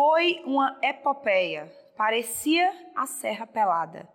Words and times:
Foi 0.00 0.40
uma 0.44 0.78
epopeia. 0.80 1.72
Parecia 1.96 2.72
a 2.94 3.04
Serra 3.04 3.48
Pelada. 3.48 4.08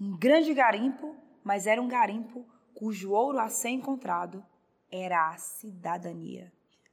Um 0.00 0.16
grande 0.16 0.54
garimpo, 0.54 1.16
mas 1.42 1.66
era 1.66 1.82
um 1.82 1.88
garimpo 1.88 2.46
cujo 2.72 3.10
ouro 3.10 3.40
a 3.40 3.48
ser 3.48 3.70
encontrado 3.70 4.46
era 4.88 5.30
a 5.30 5.36
cidadania. 5.36 6.52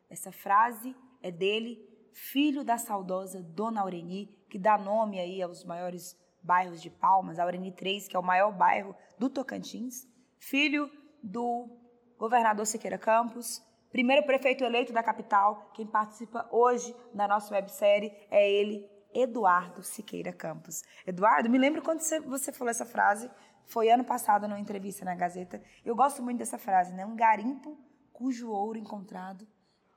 Essa 0.09 0.31
frase 0.31 0.95
é 1.21 1.29
dele, 1.29 1.87
filho 2.11 2.63
da 2.63 2.79
saudosa 2.79 3.39
Dona 3.39 3.81
Aureni, 3.81 4.35
que 4.49 4.57
dá 4.57 4.79
nome 4.79 5.19
aí 5.19 5.39
aos 5.39 5.63
maiores 5.63 6.19
bairros 6.41 6.81
de 6.81 6.89
Palmas, 6.89 7.37
Aureni 7.37 7.71
3, 7.71 8.07
que 8.07 8.15
é 8.15 8.19
o 8.19 8.23
maior 8.23 8.51
bairro 8.51 8.95
do 9.19 9.29
Tocantins, 9.29 10.07
filho 10.39 10.89
do 11.21 11.69
governador 12.17 12.65
Siqueira 12.65 12.97
Campos, 12.97 13.63
primeiro 13.93 14.25
prefeito 14.25 14.63
eleito 14.63 14.91
da 14.91 15.03
capital. 15.03 15.69
Quem 15.73 15.85
participa 15.85 16.49
hoje 16.51 16.93
da 17.13 17.27
nossa 17.27 17.53
websérie 17.53 18.11
é 18.29 18.51
ele, 18.51 18.89
Eduardo 19.13 19.83
Siqueira 19.83 20.33
Campos. 20.33 20.81
Eduardo, 21.05 21.47
me 21.49 21.59
lembro 21.59 21.83
quando 21.83 22.01
você 22.01 22.51
falou 22.51 22.71
essa 22.71 22.85
frase, 22.85 23.29
foi 23.67 23.89
ano 23.89 24.03
passado 24.03 24.47
numa 24.47 24.59
entrevista 24.59 25.05
na 25.05 25.13
Gazeta. 25.13 25.61
Eu 25.85 25.95
gosto 25.95 26.23
muito 26.23 26.39
dessa 26.39 26.57
frase, 26.57 26.91
né? 26.91 27.05
Um 27.05 27.15
garimpo 27.15 27.77
cujo 28.11 28.49
ouro 28.49 28.79
encontrado 28.79 29.47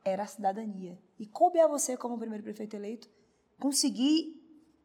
era 0.04 0.24
a 0.24 0.26
cidadania. 0.26 0.98
E 1.18 1.26
coube 1.26 1.58
a 1.58 1.66
você, 1.66 1.96
como 1.96 2.18
primeiro 2.18 2.44
prefeito 2.44 2.76
eleito, 2.76 3.08
conseguir 3.58 4.42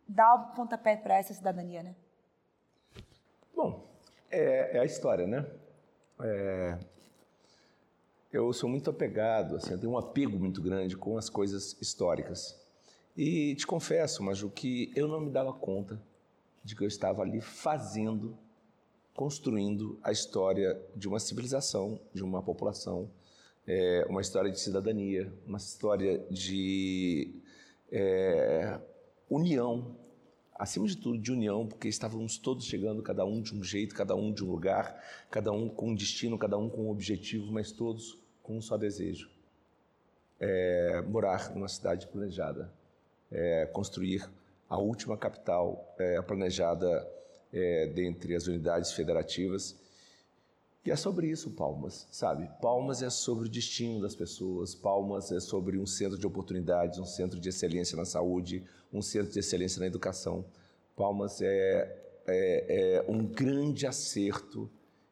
dar 0.07 0.35
o 0.35 0.55
pontapé 0.55 0.95
para 0.95 1.17
essa 1.17 1.33
cidadania, 1.33 1.83
né? 1.83 1.95
Bom, 3.53 3.85
é, 4.29 4.77
é 4.77 4.79
a 4.79 4.85
história, 4.85 5.27
né? 5.27 5.45
É, 6.23 6.79
eu 8.31 8.51
sou 8.53 8.69
muito 8.69 8.89
apegado, 8.89 9.57
assim, 9.57 9.71
eu 9.71 9.79
tenho 9.79 9.91
um 9.91 9.97
apego 9.97 10.39
muito 10.39 10.61
grande 10.61 10.95
com 10.95 11.17
as 11.17 11.29
coisas 11.29 11.75
históricas. 11.81 12.57
E 13.15 13.55
te 13.55 13.67
confesso, 13.67 14.23
Maju, 14.23 14.49
que 14.49 14.91
eu 14.95 15.07
não 15.07 15.19
me 15.19 15.29
dava 15.29 15.51
conta 15.51 16.01
de 16.63 16.75
que 16.75 16.83
eu 16.83 16.87
estava 16.87 17.21
ali 17.21 17.41
fazendo, 17.41 18.37
construindo 19.13 19.99
a 20.01 20.11
história 20.11 20.81
de 20.95 21.07
uma 21.09 21.19
civilização, 21.19 21.99
de 22.13 22.23
uma 22.23 22.41
população, 22.41 23.09
é, 23.67 24.05
uma 24.09 24.21
história 24.21 24.49
de 24.49 24.59
cidadania, 24.59 25.31
uma 25.45 25.57
história 25.57 26.19
de 26.29 27.35
é, 27.91 28.79
união, 29.29 29.97
acima 30.55 30.87
de 30.87 30.95
tudo 30.95 31.17
de 31.17 31.31
união, 31.33 31.67
porque 31.67 31.89
estávamos 31.89 32.37
todos 32.37 32.65
chegando, 32.65 33.01
cada 33.01 33.25
um 33.25 33.41
de 33.41 33.53
um 33.53 33.63
jeito, 33.63 33.93
cada 33.93 34.15
um 34.15 34.31
de 34.31 34.43
um 34.45 34.49
lugar, 34.49 35.03
cada 35.29 35.51
um 35.51 35.67
com 35.67 35.89
um 35.89 35.95
destino, 35.95 36.37
cada 36.37 36.57
um 36.57 36.69
com 36.69 36.83
um 36.83 36.89
objetivo, 36.89 37.51
mas 37.51 37.71
todos 37.71 38.20
com 38.51 38.57
um 38.57 38.61
só 38.61 38.75
desejo: 38.75 39.29
é, 40.37 41.01
morar 41.07 41.55
numa 41.55 41.69
cidade 41.69 42.05
planejada, 42.07 42.69
é, 43.31 43.65
construir 43.67 44.29
a 44.67 44.77
última 44.77 45.17
capital 45.17 45.95
é, 45.97 46.21
planejada 46.21 47.07
é, 47.53 47.87
dentre 47.87 48.35
as 48.35 48.47
unidades 48.47 48.91
federativas. 48.91 49.79
E 50.83 50.89
é 50.89 50.95
sobre 50.95 51.27
isso, 51.27 51.51
Palmas, 51.51 52.07
sabe? 52.11 52.49
Palmas 52.59 53.03
é 53.03 53.09
sobre 53.09 53.45
o 53.45 53.49
destino 53.49 54.01
das 54.01 54.15
pessoas, 54.15 54.73
Palmas 54.73 55.31
é 55.31 55.39
sobre 55.39 55.77
um 55.77 55.85
centro 55.85 56.17
de 56.17 56.25
oportunidades, 56.25 56.97
um 56.97 57.05
centro 57.05 57.39
de 57.39 57.49
excelência 57.49 57.95
na 57.95 58.03
saúde, 58.03 58.65
um 58.91 59.01
centro 59.01 59.31
de 59.31 59.39
excelência 59.39 59.79
na 59.79 59.85
educação. 59.85 60.43
Palmas 60.95 61.39
é, 61.39 61.97
é, 62.25 62.95
é 62.95 63.05
um 63.07 63.23
grande 63.23 63.85
acerto, 63.85 64.67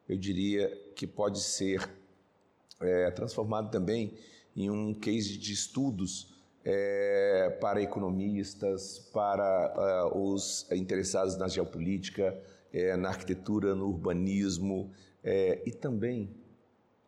eu 0.08 0.18
diria, 0.18 0.76
que 0.96 1.06
pode 1.06 1.40
ser 1.40 1.88
é, 2.82 3.12
transformado 3.12 3.70
também 3.72 4.14
em 4.56 4.70
um 4.70 4.94
case 4.94 5.38
de 5.38 5.54
estudos 5.54 6.34
é, 6.64 7.58
para 7.62 7.82
economistas, 7.82 9.00
para 9.14 10.12
uh, 10.14 10.34
os 10.34 10.70
interessados 10.72 11.38
na 11.38 11.48
geopolítica, 11.48 12.38
é, 12.74 12.96
na 12.96 13.10
arquitetura, 13.10 13.74
no 13.76 13.88
urbanismo 13.88 14.92
é, 15.24 15.62
e 15.66 15.72
também 15.72 16.30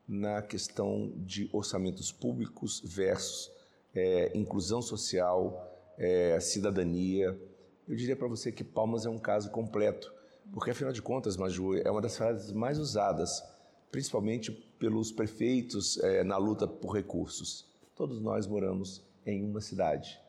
na 0.07 0.41
questão 0.41 1.13
de 1.17 1.49
orçamentos 1.53 2.11
públicos 2.11 2.81
versus 2.83 3.51
é, 3.93 4.37
inclusão 4.37 4.81
social, 4.81 5.69
é, 5.97 6.39
cidadania. 6.39 7.39
Eu 7.87 7.95
diria 7.95 8.15
para 8.15 8.27
você 8.27 8.51
que 8.51 8.63
Palmas 8.63 9.05
é 9.05 9.09
um 9.09 9.19
caso 9.19 9.51
completo, 9.51 10.13
porque 10.51 10.71
afinal 10.71 10.91
de 10.91 11.01
contas, 11.01 11.37
Maju, 11.37 11.75
é 11.77 11.89
uma 11.89 12.01
das 12.01 12.17
frases 12.17 12.51
mais 12.51 12.79
usadas 12.79 13.43
principalmente 13.91 14.70
pelos 14.81 15.11
prefeitos 15.11 15.99
é, 15.99 16.23
na 16.23 16.37
luta 16.37 16.67
por 16.67 16.95
recursos. 16.95 17.67
Todos 17.95 18.19
nós 18.19 18.47
moramos 18.47 19.05
em 19.23 19.45
uma 19.45 19.61
cidade. 19.61 20.19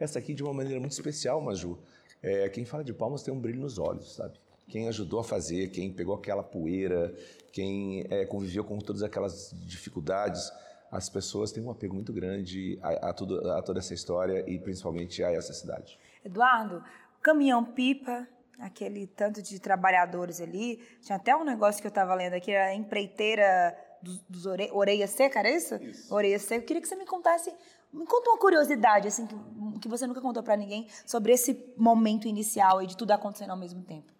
Essa 0.00 0.18
aqui, 0.18 0.34
de 0.34 0.42
uma 0.42 0.52
maneira 0.52 0.80
muito 0.80 0.90
especial, 0.90 1.40
Maju, 1.40 1.78
é, 2.20 2.48
quem 2.48 2.64
fala 2.64 2.82
de 2.82 2.92
Palmas 2.92 3.22
tem 3.22 3.32
um 3.32 3.38
brilho 3.38 3.60
nos 3.60 3.78
olhos, 3.78 4.16
sabe? 4.16 4.36
Quem 4.66 4.88
ajudou 4.88 5.20
a 5.20 5.24
fazer, 5.24 5.68
quem 5.70 5.92
pegou 5.92 6.16
aquela 6.16 6.42
poeira, 6.42 7.14
quem 7.52 8.04
é, 8.10 8.26
conviveu 8.26 8.64
com 8.64 8.78
todas 8.78 9.04
aquelas 9.04 9.54
dificuldades, 9.64 10.50
as 10.90 11.08
pessoas 11.08 11.52
têm 11.52 11.62
um 11.62 11.70
apego 11.70 11.94
muito 11.94 12.12
grande 12.12 12.80
a, 12.82 13.10
a, 13.10 13.12
tudo, 13.12 13.48
a 13.52 13.62
toda 13.62 13.78
essa 13.78 13.94
história 13.94 14.44
e 14.50 14.58
principalmente 14.58 15.22
a 15.22 15.30
essa 15.30 15.52
cidade. 15.52 15.96
Eduardo, 16.24 16.82
caminhão-pipa 17.22 18.26
aquele 18.58 19.06
tanto 19.06 19.40
de 19.40 19.58
trabalhadores 19.58 20.40
ali. 20.40 20.76
Tinha 21.00 21.16
até 21.16 21.34
um 21.34 21.44
negócio 21.44 21.80
que 21.80 21.86
eu 21.86 21.90
estava 21.90 22.14
lendo 22.14 22.34
aqui, 22.34 22.54
a 22.54 22.74
empreiteira 22.74 23.74
dos, 24.02 24.20
dos 24.28 24.46
ore, 24.46 24.70
Orelha 24.72 25.06
Seca, 25.06 25.38
era 25.38 25.50
isso? 25.50 25.74
isso? 25.76 26.14
Orelha 26.14 26.38
Seca. 26.38 26.62
Eu 26.62 26.66
queria 26.66 26.82
que 26.82 26.88
você 26.88 26.96
me 26.96 27.06
contasse, 27.06 27.52
me 27.92 28.06
conta 28.06 28.30
uma 28.30 28.38
curiosidade, 28.38 29.08
assim, 29.08 29.26
que, 29.26 29.36
que 29.80 29.88
você 29.88 30.06
nunca 30.06 30.20
contou 30.20 30.42
para 30.42 30.56
ninguém, 30.56 30.88
sobre 31.06 31.32
esse 31.32 31.72
momento 31.76 32.28
inicial 32.28 32.82
e 32.82 32.86
de 32.86 32.96
tudo 32.96 33.10
acontecendo 33.12 33.50
ao 33.50 33.56
mesmo 33.56 33.82
tempo. 33.82 34.12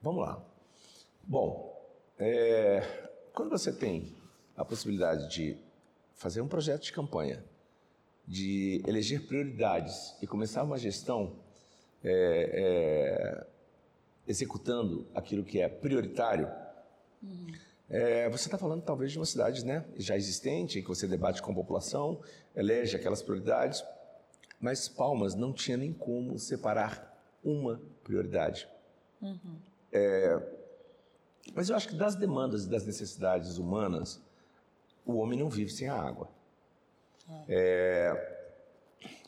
Vamos 0.00 0.22
lá. 0.22 0.42
Bom, 1.24 1.76
é, 2.18 3.08
quando 3.34 3.50
você 3.50 3.72
tem 3.72 4.16
a 4.56 4.64
possibilidade 4.64 5.28
de 5.28 5.58
fazer 6.14 6.40
um 6.40 6.48
projeto 6.48 6.82
de 6.82 6.92
campanha, 6.92 7.44
de 8.26 8.82
eleger 8.86 9.26
prioridades 9.26 10.16
e 10.20 10.26
começar 10.26 10.62
uma 10.64 10.78
gestão 10.78 11.36
é, 12.02 12.50
é, 12.54 13.46
executando 14.26 15.06
aquilo 15.14 15.44
que 15.44 15.60
é 15.60 15.68
prioritário, 15.68 16.50
uhum. 17.22 17.46
É, 17.88 18.28
você 18.28 18.46
está 18.46 18.58
falando 18.58 18.82
talvez 18.82 19.12
de 19.12 19.18
uma 19.18 19.26
cidade 19.26 19.64
né, 19.64 19.84
já 19.96 20.16
existente, 20.16 20.78
em 20.78 20.82
que 20.82 20.88
você 20.88 21.06
debate 21.06 21.40
com 21.40 21.52
a 21.52 21.54
população, 21.54 22.20
elege 22.54 22.96
aquelas 22.96 23.22
prioridades, 23.22 23.84
mas 24.60 24.88
Palmas 24.88 25.34
não 25.34 25.52
tinha 25.52 25.76
nem 25.76 25.92
como 25.92 26.38
separar 26.38 27.14
uma 27.44 27.80
prioridade. 28.02 28.68
Uhum. 29.22 29.58
É, 29.92 30.42
mas 31.54 31.68
eu 31.68 31.76
acho 31.76 31.88
que 31.88 31.94
das 31.94 32.16
demandas 32.16 32.64
e 32.64 32.68
das 32.68 32.84
necessidades 32.84 33.58
humanas, 33.58 34.20
o 35.04 35.16
homem 35.18 35.38
não 35.38 35.48
vive 35.48 35.70
sem 35.70 35.88
a 35.88 35.94
água. 35.94 36.28
É. 37.28 37.44
é 37.48 38.36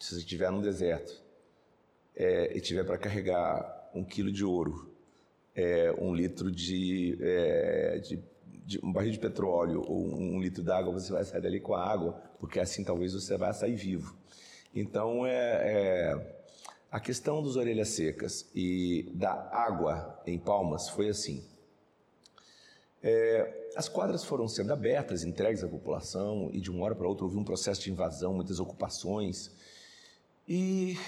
se 0.01 0.15
você 0.15 0.21
estiver 0.21 0.51
num 0.51 0.61
deserto 0.61 1.23
é, 2.17 2.57
e 2.57 2.61
tiver 2.61 2.85
para 2.85 2.99
carregar 2.99 3.91
um 3.95 4.05
quilo 4.05 4.31
de 4.33 4.45
ouro 4.45 4.89
é, 5.59 5.93
um 5.99 6.15
litro 6.15 6.53
de, 6.53 7.19
é, 7.21 7.99
de, 7.99 8.23
de, 8.69 8.79
um 8.85 8.93
barril 8.93 9.13
de 9.13 9.19
petróleo 9.19 9.83
ou 9.89 10.15
um 10.15 10.39
litro 10.39 10.63
d'água, 10.63 10.93
você 10.93 11.11
vai 11.11 11.25
sair 11.25 11.41
dali 11.41 11.59
com 11.59 11.75
a 11.75 11.83
água, 11.83 12.13
porque 12.39 12.61
assim 12.61 12.85
talvez 12.85 13.15
você 13.15 13.35
vá 13.39 13.51
sair 13.51 13.75
vivo. 13.75 14.15
Então, 14.75 15.25
é, 15.25 15.33
é, 15.33 16.45
a 16.91 17.01
questão 17.01 17.43
dos 17.43 17.57
orelhas 17.57 17.89
secas 17.89 18.47
e 18.55 19.11
da 19.15 19.33
água 19.51 20.21
em 20.27 20.39
Palmas 20.39 20.91
foi 20.91 21.09
assim. 21.09 21.43
É, 23.03 23.71
as 23.75 23.89
quadras 23.89 24.23
foram 24.23 24.47
sendo 24.47 24.71
abertas, 24.71 25.25
entregues 25.25 25.65
à 25.65 25.69
população, 25.69 26.51
e 26.53 26.61
de 26.61 26.71
uma 26.71 26.85
hora 26.85 26.95
para 26.95 27.09
outra 27.09 27.25
houve 27.25 27.39
um 27.39 27.45
processo 27.45 27.81
de 27.81 27.91
invasão, 27.91 28.35
muitas 28.35 28.61
ocupações. 28.61 29.51
E 30.47 30.99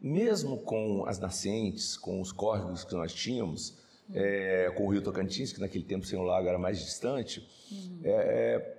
mesmo 0.00 0.58
com 0.58 1.04
as 1.04 1.18
nascentes, 1.18 1.96
com 1.96 2.20
os 2.20 2.30
córregos 2.30 2.84
que 2.84 2.94
nós 2.94 3.12
tínhamos, 3.12 3.76
é, 4.14 4.70
com 4.76 4.86
o 4.86 4.88
Rio 4.90 5.02
Tocantins, 5.02 5.52
que 5.52 5.60
naquele 5.60 5.84
tempo 5.84 6.06
sem 6.06 6.18
o 6.18 6.22
lago 6.22 6.48
era 6.48 6.58
mais 6.58 6.78
distante, 6.78 7.46
uhum. 7.70 8.00
é, 8.04 8.76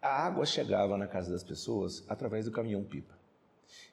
a 0.00 0.26
água 0.26 0.46
chegava 0.46 0.96
na 0.96 1.06
casa 1.06 1.30
das 1.30 1.42
pessoas 1.42 2.04
através 2.08 2.44
do 2.44 2.52
caminhão-pipa. 2.52 3.18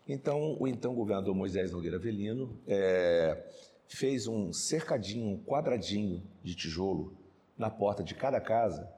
Então, 0.08 0.58
o 0.60 0.68
então 0.68 0.96
governador 0.96 1.36
Moisés 1.36 1.72
Nogueira 1.72 2.00
Velino 2.00 2.58
é, 2.68 3.44
fez 3.88 4.28
um 4.28 4.54
cercadinho, 4.54 5.28
um 5.28 5.38
quadradinho 5.44 6.24
de 6.44 6.56
tijolo 6.56 7.14
na 7.58 7.70
porta 7.70 8.04
de 8.04 8.16
cada 8.16 8.40
casa 8.40 8.90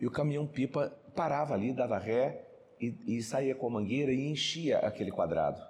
e 0.00 0.06
o 0.06 0.10
caminhão-pipa 0.10 0.92
parava 1.14 1.54
ali, 1.54 1.72
dava 1.72 1.98
ré 1.98 2.44
e, 2.80 2.94
e 3.06 3.22
saía 3.22 3.54
com 3.54 3.66
a 3.66 3.70
mangueira 3.70 4.12
e 4.12 4.28
enchia 4.28 4.78
aquele 4.78 5.10
quadrado. 5.10 5.60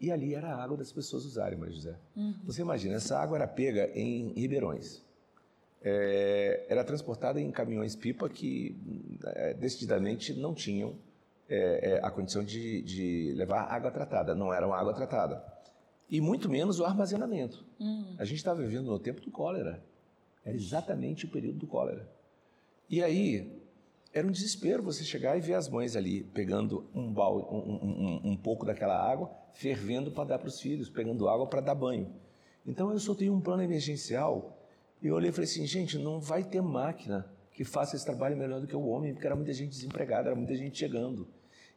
E 0.00 0.12
ali 0.12 0.34
era 0.34 0.54
a 0.54 0.62
água 0.62 0.76
das 0.76 0.92
pessoas 0.92 1.24
usarem, 1.24 1.58
Maria 1.58 1.74
José. 1.74 1.98
Uhum. 2.16 2.34
Você 2.44 2.62
imagina, 2.62 2.94
essa 2.94 3.18
água 3.18 3.36
era 3.36 3.48
pega 3.48 3.90
em 3.94 4.32
ribeirões. 4.32 5.02
É, 5.82 6.66
era 6.68 6.84
transportada 6.84 7.40
em 7.40 7.50
caminhões-pipa 7.50 8.28
que 8.28 8.76
é, 9.24 9.54
decididamente 9.54 10.34
não 10.34 10.54
tinham 10.54 10.96
é, 11.48 11.92
é, 11.92 12.00
a 12.04 12.10
condição 12.10 12.44
de, 12.44 12.82
de, 12.82 13.32
levar 13.36 13.62
água 13.62 13.90
tratada, 13.90 14.34
não 14.34 14.52
era 14.52 14.66
uma 14.66 14.76
água 14.76 14.92
tratada. 14.92 15.42
E 16.10 16.20
muito 16.20 16.48
menos 16.48 16.78
o 16.78 16.84
armazenamento. 16.84 17.64
Hum. 17.80 18.14
A 18.18 18.24
gente 18.24 18.38
estava 18.38 18.60
vivendo 18.60 18.86
no 18.86 18.98
tempo 18.98 19.20
do 19.20 19.30
cólera. 19.30 19.82
Era 20.44 20.56
exatamente 20.56 21.26
o 21.26 21.28
período 21.28 21.58
do 21.58 21.66
cólera. 21.66 22.08
E 22.88 23.02
aí, 23.02 23.57
era 24.12 24.26
um 24.26 24.30
desespero 24.30 24.82
você 24.82 25.04
chegar 25.04 25.36
e 25.36 25.40
ver 25.40 25.54
as 25.54 25.68
mães 25.68 25.94
ali 25.94 26.24
pegando 26.24 26.88
um, 26.94 27.12
balde, 27.12 27.46
um, 27.50 27.56
um, 27.56 28.30
um 28.32 28.36
pouco 28.36 28.64
daquela 28.64 28.96
água, 28.96 29.30
fervendo 29.52 30.10
para 30.10 30.24
dar 30.24 30.38
para 30.38 30.48
os 30.48 30.60
filhos, 30.60 30.88
pegando 30.88 31.28
água 31.28 31.46
para 31.46 31.60
dar 31.60 31.74
banho. 31.74 32.12
Então 32.66 32.90
eu 32.90 32.98
soltei 32.98 33.28
um 33.30 33.40
plano 33.40 33.62
emergencial 33.62 34.58
e 35.02 35.10
olhei 35.10 35.30
e 35.30 35.32
falei 35.32 35.48
assim, 35.48 35.66
gente, 35.66 35.98
não 35.98 36.20
vai 36.20 36.42
ter 36.42 36.60
máquina 36.60 37.30
que 37.52 37.64
faça 37.64 37.96
esse 37.96 38.04
trabalho 38.04 38.36
melhor 38.36 38.60
do 38.60 38.66
que 38.66 38.76
o 38.76 38.86
homem, 38.86 39.12
porque 39.12 39.26
era 39.26 39.36
muita 39.36 39.52
gente 39.52 39.70
desempregada, 39.70 40.28
era 40.28 40.36
muita 40.36 40.54
gente 40.54 40.78
chegando. 40.78 41.28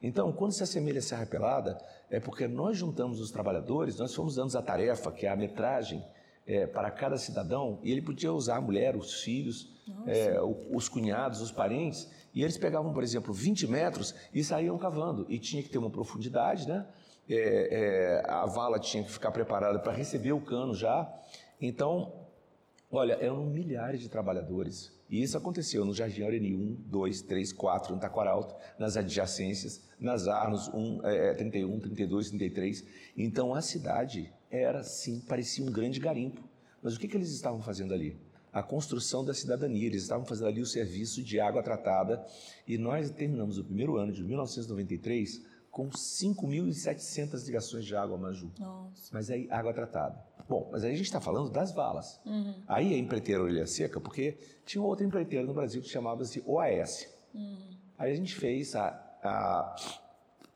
Então, 0.01 0.31
quando 0.31 0.51
se 0.51 0.63
assemelha 0.63 0.99
a 0.99 1.01
Serra 1.01 1.25
Pelada, 1.25 1.77
é 2.09 2.19
porque 2.19 2.47
nós 2.47 2.77
juntamos 2.77 3.19
os 3.19 3.31
trabalhadores, 3.31 3.97
nós 3.97 4.13
fomos 4.13 4.35
dando 4.35 4.55
a 4.57 4.61
tarefa, 4.61 5.11
que 5.11 5.25
é 5.25 5.29
a 5.29 5.35
metragem, 5.35 6.03
é, 6.51 6.67
para 6.67 6.91
cada 6.91 7.17
cidadão, 7.17 7.79
e 7.81 7.89
ele 7.91 8.01
podia 8.01 8.33
usar 8.33 8.57
a 8.57 8.61
mulher, 8.61 8.97
os 8.97 9.21
filhos, 9.21 9.69
é, 10.05 10.37
os 10.69 10.89
cunhados, 10.89 11.39
os 11.39 11.49
parentes, 11.49 12.09
e 12.33 12.43
eles 12.43 12.57
pegavam, 12.57 12.91
por 12.91 13.03
exemplo, 13.03 13.33
20 13.33 13.67
metros 13.67 14.13
e 14.33 14.43
saíam 14.43 14.77
cavando. 14.77 15.25
E 15.29 15.39
tinha 15.39 15.63
que 15.63 15.69
ter 15.69 15.77
uma 15.77 15.89
profundidade, 15.89 16.67
né? 16.67 16.85
É, 17.29 17.35
é, 18.25 18.29
a 18.29 18.45
vala 18.45 18.79
tinha 18.79 19.01
que 19.01 19.11
ficar 19.11 19.31
preparada 19.31 19.79
para 19.79 19.93
receber 19.93 20.33
o 20.33 20.41
cano 20.41 20.75
já. 20.75 21.09
Então, 21.61 22.11
olha, 22.91 23.13
eram 23.13 23.45
milhares 23.45 24.01
de 24.01 24.09
trabalhadores. 24.09 24.91
E 25.09 25.21
isso 25.21 25.37
aconteceu 25.37 25.85
no 25.85 25.93
Jardim 25.93 26.23
Aureni 26.23 26.53
1, 26.53 26.83
2, 26.87 27.21
3, 27.21 27.53
4, 27.53 27.95
no 27.95 28.01
Taquaralto, 28.01 28.55
nas 28.77 28.97
adjacências, 28.97 29.81
nas 29.97 30.27
Arnos 30.27 30.67
1, 30.73 31.05
é, 31.05 31.33
31, 31.33 31.79
32, 31.79 32.29
33. 32.29 32.85
Então 33.15 33.53
a 33.53 33.61
cidade 33.61 34.33
era, 34.51 34.83
sim, 34.83 35.19
parecia 35.21 35.63
um 35.63 35.71
grande 35.71 35.99
garimpo. 35.99 36.41
Mas 36.83 36.95
o 36.95 36.99
que, 36.99 37.07
que 37.07 37.15
eles 37.15 37.31
estavam 37.31 37.61
fazendo 37.61 37.93
ali? 37.93 38.19
a 38.51 38.61
construção 38.61 39.23
da 39.23 39.33
cidadania. 39.33 39.87
Eles 39.87 40.03
estavam 40.03 40.25
fazendo 40.25 40.47
ali 40.47 40.61
o 40.61 40.65
serviço 40.65 41.23
de 41.23 41.39
água 41.39 41.63
tratada 41.63 42.25
e 42.67 42.77
nós 42.77 43.09
terminamos 43.09 43.57
o 43.57 43.63
primeiro 43.63 43.97
ano 43.97 44.11
de 44.11 44.23
1993 44.23 45.41
com 45.69 45.89
5.700 45.89 47.45
ligações 47.45 47.85
de 47.85 47.95
água 47.95 48.17
Maju. 48.17 48.51
Nossa. 48.59 49.09
Mas 49.13 49.29
aí, 49.29 49.47
água 49.49 49.73
tratada. 49.73 50.21
Bom, 50.49 50.69
mas 50.69 50.83
aí 50.83 50.91
a 50.91 50.95
gente 50.95 51.05
está 51.05 51.21
falando 51.21 51.49
das 51.49 51.71
valas. 51.71 52.19
Uhum. 52.25 52.55
Aí 52.67 52.93
a 52.93 52.97
empreiteira 52.97 53.41
Orelha 53.41 53.65
Seca, 53.65 54.01
porque 54.01 54.37
tinha 54.65 54.83
outra 54.83 55.05
empreiteira 55.05 55.45
no 55.45 55.53
Brasil 55.53 55.81
que 55.81 55.87
chamava-se 55.87 56.43
OAS. 56.45 57.07
Uhum. 57.33 57.69
Aí 57.97 58.11
a 58.11 58.15
gente 58.15 58.35
fez 58.35 58.75
a, 58.75 58.89
a 59.23 59.75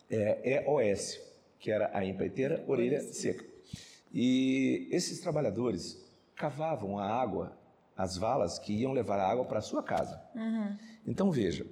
é, 0.10 0.66
EOS, 0.66 1.18
que 1.60 1.72
era 1.72 1.90
a 1.98 2.04
empreiteira 2.04 2.66
Orelha 2.68 3.00
Seca. 3.00 3.55
E 4.18 4.88
esses 4.92 5.20
trabalhadores 5.20 6.02
cavavam 6.38 6.98
a 6.98 7.06
água 7.06 7.58
as 7.98 8.18
valas 8.18 8.58
que 8.58 8.74
iam 8.74 8.94
levar 8.94 9.20
a 9.20 9.30
água 9.30 9.44
para 9.44 9.60
a 9.60 9.62
sua 9.62 9.84
casa. 9.84 10.22
Uhum. 10.34 10.78
Então 11.06 11.32
veja, 11.32 11.66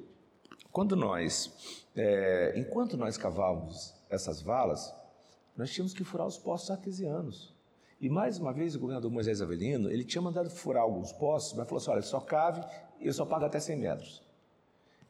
quando 0.71 0.95
nós, 0.95 1.87
é, 1.95 2.53
enquanto 2.57 2.97
nós 2.97 3.17
cavávamos 3.17 3.93
essas 4.09 4.41
valas, 4.41 4.93
nós 5.55 5.71
tínhamos 5.71 5.93
que 5.93 6.03
furar 6.03 6.27
os 6.27 6.37
poços 6.37 6.69
artesianos. 6.69 7.53
E 7.99 8.09
mais 8.09 8.37
uma 8.37 8.51
vez 8.51 8.75
o 8.75 8.79
governador 8.79 9.09
Moisés 9.09 9.41
Avelino, 9.41 9.89
ele 9.89 10.03
tinha 10.03 10.21
mandado 10.21 10.49
furar 10.49 10.83
alguns 10.83 11.13
poços, 11.13 11.53
mas 11.53 11.65
falou 11.65 11.81
assim, 11.81 11.91
olha, 11.91 12.01
só 12.01 12.19
cave, 12.19 12.61
eu 12.99 13.13
só 13.13 13.25
pago 13.25 13.45
até 13.45 13.59
100 13.59 13.77
metros. 13.77 14.21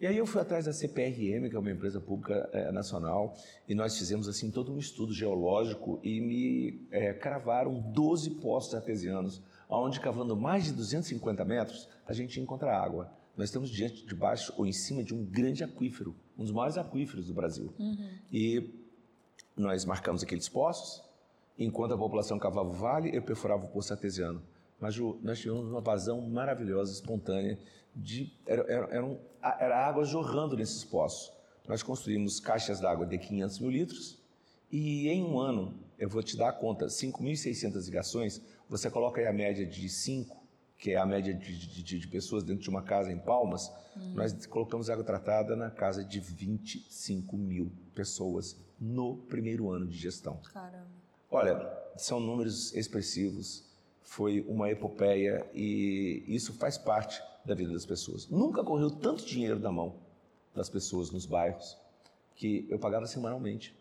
E 0.04 0.06
aí 0.06 0.18
eu 0.18 0.26
fui 0.26 0.42
atrás 0.42 0.66
da 0.66 0.74
CPRM, 0.74 1.50
que 1.50 1.56
é 1.56 1.58
uma 1.58 1.72
empresa 1.72 1.98
pública 1.98 2.50
é, 2.52 2.70
nacional, 2.74 3.38
e 3.66 3.74
nós 3.74 3.98
fizemos 3.98 4.28
assim 4.28 4.52
todo 4.52 4.74
um 4.74 4.78
estudo 4.78 5.14
geológico 5.14 5.98
e 6.04 6.20
me 6.20 6.86
é, 6.92 7.14
cravaram 7.14 7.80
12 7.80 8.32
poços 8.32 8.76
artesianos 8.76 9.42
onde 9.70 10.02
cavando 10.02 10.36
mais 10.36 10.66
de 10.66 10.74
250 10.74 11.46
metros, 11.46 11.88
a 12.06 12.12
gente 12.12 12.38
encontra 12.42 12.78
água. 12.78 13.14
Nós 13.38 13.48
estamos 13.48 13.70
diante, 13.70 14.06
debaixo 14.06 14.54
ou 14.58 14.66
em 14.66 14.74
cima 14.74 15.06
de 15.06 15.16
um 15.16 15.24
grande 15.24 15.64
aquífero, 15.64 16.14
um 16.38 16.44
dos 16.44 16.52
maiores 16.52 16.78
aquíferos 16.78 17.28
do 17.28 17.34
Brasil. 17.34 17.74
Uhum. 17.80 18.10
E 18.30 18.72
nós 19.56 19.86
marcamos 19.86 20.22
aqueles 20.22 20.50
poços, 20.50 21.02
enquanto 21.58 21.94
a 21.94 21.98
população 21.98 22.38
cavava 22.38 22.68
o 22.68 22.74
vale, 22.74 23.16
eu 23.16 23.22
perfurava 23.22 23.64
o 23.64 23.70
poço 23.70 23.94
artesiano. 23.94 24.42
Mas 24.84 24.98
nós 24.98 25.40
tivemos 25.40 25.72
uma 25.72 25.80
vazão 25.80 26.20
maravilhosa, 26.20 26.92
espontânea, 26.92 27.58
de, 27.96 28.34
era, 28.46 28.64
era, 28.64 28.88
era, 28.88 29.06
um, 29.06 29.18
era 29.42 29.88
água 29.88 30.04
jorrando 30.04 30.58
nesses 30.58 30.84
poços. 30.84 31.32
Nós 31.66 31.82
construímos 31.82 32.42
caixas 32.42 32.82
d'água 32.82 33.06
de 33.06 33.18
500 33.18 33.60
mil 33.60 33.70
litros 33.70 34.22
e 34.70 35.08
em 35.08 35.24
um 35.24 35.40
ano, 35.40 35.74
eu 35.98 36.10
vou 36.10 36.22
te 36.22 36.36
dar 36.36 36.50
a 36.50 36.52
conta, 36.52 36.88
5.600 36.88 37.86
ligações, 37.86 38.42
você 38.68 38.92
coloca 38.92 39.22
aí 39.22 39.28
a 39.28 39.32
média 39.32 39.66
de 39.66 39.88
5, 39.88 40.36
que 40.78 40.92
é 40.92 40.98
a 40.98 41.06
média 41.06 41.34
de, 41.34 41.82
de, 41.82 42.00
de, 42.00 42.08
pessoas 42.10 42.44
dentro 42.44 42.64
de 42.64 42.70
uma 42.70 42.82
casa 42.82 43.10
em 43.10 43.18
Palmas, 43.18 43.72
hum. 43.96 44.16
nós 44.16 44.46
colocamos 44.48 44.90
água 44.90 45.06
tratada 45.06 45.56
na 45.56 45.72
casa 45.72 46.04
de 46.04 46.20
25 46.20 47.38
mil 47.38 47.72
pessoas 47.96 48.58
no 48.78 49.16
primeiro 49.16 49.72
ano 49.72 49.88
de 49.88 49.98
gestão. 49.98 50.42
Caramba. 50.52 50.92
Olha, 51.32 51.74
são 51.96 52.20
números 52.20 52.76
expressivos, 52.76 53.72
foi 54.04 54.42
uma 54.48 54.70
epopeia 54.70 55.46
e 55.54 56.24
isso 56.28 56.54
faz 56.54 56.78
parte 56.78 57.22
da 57.44 57.56
vida 57.56 57.74
das 57.74 57.86
pessoas. 57.86 58.28
Nunca 58.30 58.64
correu 58.64 58.92
tanto 58.92 59.26
dinheiro 59.26 59.60
da 59.60 59.72
mão 59.72 59.96
das 60.54 60.70
pessoas 60.70 61.12
nos 61.12 61.26
bairros 61.26 61.78
que 62.36 62.68
eu 62.70 62.78
pagava 62.78 63.08
semanalmente. 63.08 63.76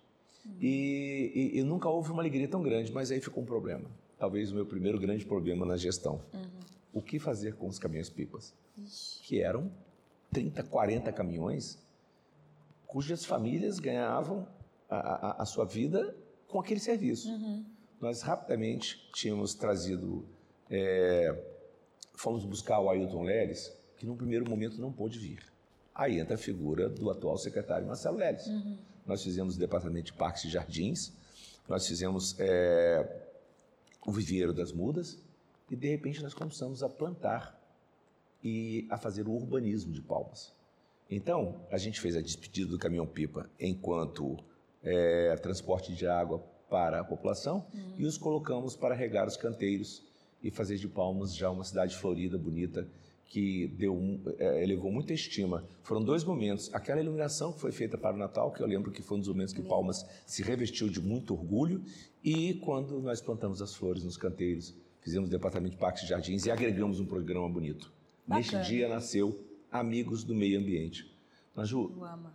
E, 0.60 1.52
e, 1.54 1.58
e 1.58 1.62
nunca 1.62 1.88
houve 1.88 2.10
uma 2.10 2.20
alegria 2.20 2.48
tão 2.48 2.62
grande, 2.62 2.90
mas 2.92 3.10
aí 3.10 3.20
ficou 3.20 3.42
um 3.42 3.46
problema 3.46 3.88
talvez 4.22 4.52
o 4.52 4.54
meu 4.54 4.64
primeiro 4.64 5.00
grande 5.00 5.26
problema 5.26 5.66
na 5.66 5.76
gestão. 5.76 6.20
Uhum. 6.32 6.48
O 6.92 7.02
que 7.02 7.18
fazer 7.18 7.56
com 7.56 7.66
os 7.66 7.76
caminhões-pipas? 7.76 8.54
Que 9.25 9.42
eram 9.42 9.68
30, 10.30 10.62
40 10.62 11.12
caminhões 11.12 11.76
cujas 12.86 13.25
famílias 13.25 13.80
ganhavam 13.80 14.46
a, 14.88 14.96
a, 14.96 15.42
a 15.42 15.44
sua 15.44 15.64
vida 15.64 16.16
com 16.46 16.60
aquele 16.60 16.78
serviço. 16.78 17.28
Uhum. 17.30 17.64
Nós 18.02 18.20
rapidamente 18.20 19.08
tínhamos 19.14 19.54
trazido, 19.54 20.26
é, 20.69 21.40
fomos 22.16 22.44
buscar 22.44 22.81
o 22.81 22.90
Ailton 22.90 23.22
Leles, 23.22 23.72
que 23.96 24.04
num 24.04 24.16
primeiro 24.16 24.50
momento 24.50 24.81
não 24.81 24.93
pôde 24.93 25.20
vir. 25.20 25.40
Aí 25.94 26.19
entra 26.19 26.34
a 26.34 26.38
figura 26.38 26.88
do 26.88 27.08
atual 27.08 27.38
secretário 27.38 27.87
Marcelo 27.87 28.19
Leles. 28.19 28.44
Uhum. 28.49 28.76
Nós 29.06 29.22
fizemos 29.22 29.54
o 29.54 29.58
departamento 29.58 30.06
de 30.06 30.14
parques 30.14 30.43
e 30.43 30.49
jardins, 30.49 31.12
nós 31.68 31.87
fizemos 31.87 32.35
é, 32.40 33.28
o 34.04 34.11
viveiro 34.11 34.52
das 34.52 34.73
mudas 34.73 35.16
e 35.71 35.76
de 35.76 35.88
repente 35.88 36.21
nós 36.25 36.35
começamos 36.35 36.82
a 36.82 36.88
plantar 36.88 37.56
e 38.42 38.85
a 38.90 38.99
fazer 38.99 39.28
o 39.28 39.30
urbanismo 39.30 39.92
de 39.92 40.02
Palmas. 40.02 40.52
Então, 41.09 41.64
a 41.71 41.78
gente 41.78 42.00
fez 42.00 42.16
a 42.16 42.21
despedida 42.21 42.68
do 42.68 42.78
caminhão-pipa 42.80 43.49
enquanto 43.61 44.42
é, 44.82 45.37
transporte 45.37 45.94
de 45.94 46.04
água 46.09 46.42
para 46.73 47.00
a 47.00 47.05
população 47.05 47.67
uhum. 47.75 47.95
e 47.99 48.07
os 48.07 48.17
colocamos 48.17 48.75
para 48.75 48.95
regar 48.95 49.29
os 49.29 49.37
canteiros 49.37 50.02
e 50.43 50.50
fazer 50.50 50.79
de 50.79 50.88
Palmas 50.88 51.37
já 51.37 51.50
uma 51.50 51.64
cidade 51.64 51.95
florida, 51.95 52.38
bonita, 52.38 52.88
que 53.26 53.67
deu 53.76 53.95
um, 53.95 54.19
é, 54.38 54.62
elevou 54.62 54.91
muita 54.91 55.12
estima. 55.12 55.64
Foram 55.83 56.02
dois 56.02 56.25
momentos. 56.25 56.75
Aquela 56.75 56.99
iluminação 56.99 57.52
que 57.52 57.61
foi 57.61 57.73
feita 57.73 57.99
para 57.99 58.17
o 58.17 58.19
Natal, 58.19 58.50
que 58.50 58.62
eu 58.62 58.67
lembro 58.67 58.91
que 58.91 59.02
foi 59.02 59.19
um 59.19 59.21
dos 59.21 59.29
momentos 59.29 59.52
que 59.52 59.61
Palmas 59.61 60.07
se 60.26 60.43
revestiu 60.43 60.88
de 60.88 60.99
muito 60.99 61.35
orgulho, 61.35 61.85
e 62.25 62.55
quando 62.55 62.99
nós 63.00 63.21
plantamos 63.21 63.61
as 63.61 63.75
flores 63.75 64.02
nos 64.02 64.17
canteiros, 64.17 64.75
fizemos 65.02 65.29
o 65.29 65.31
departamento 65.31 65.75
de 65.75 65.79
parques 65.79 66.05
e 66.05 66.07
jardins 66.07 66.47
e 66.47 66.50
agregamos 66.50 67.00
um 67.00 67.07
programa 67.07 67.50
bonito. 67.50 67.93
Bacana. 68.26 68.38
Neste 68.38 68.71
dia 68.71 68.88
nasceu 68.88 69.38
Amigos 69.71 70.25
do 70.25 70.35
Meio 70.35 70.59
Ambiente. 70.59 71.12
Maju, 71.54 71.92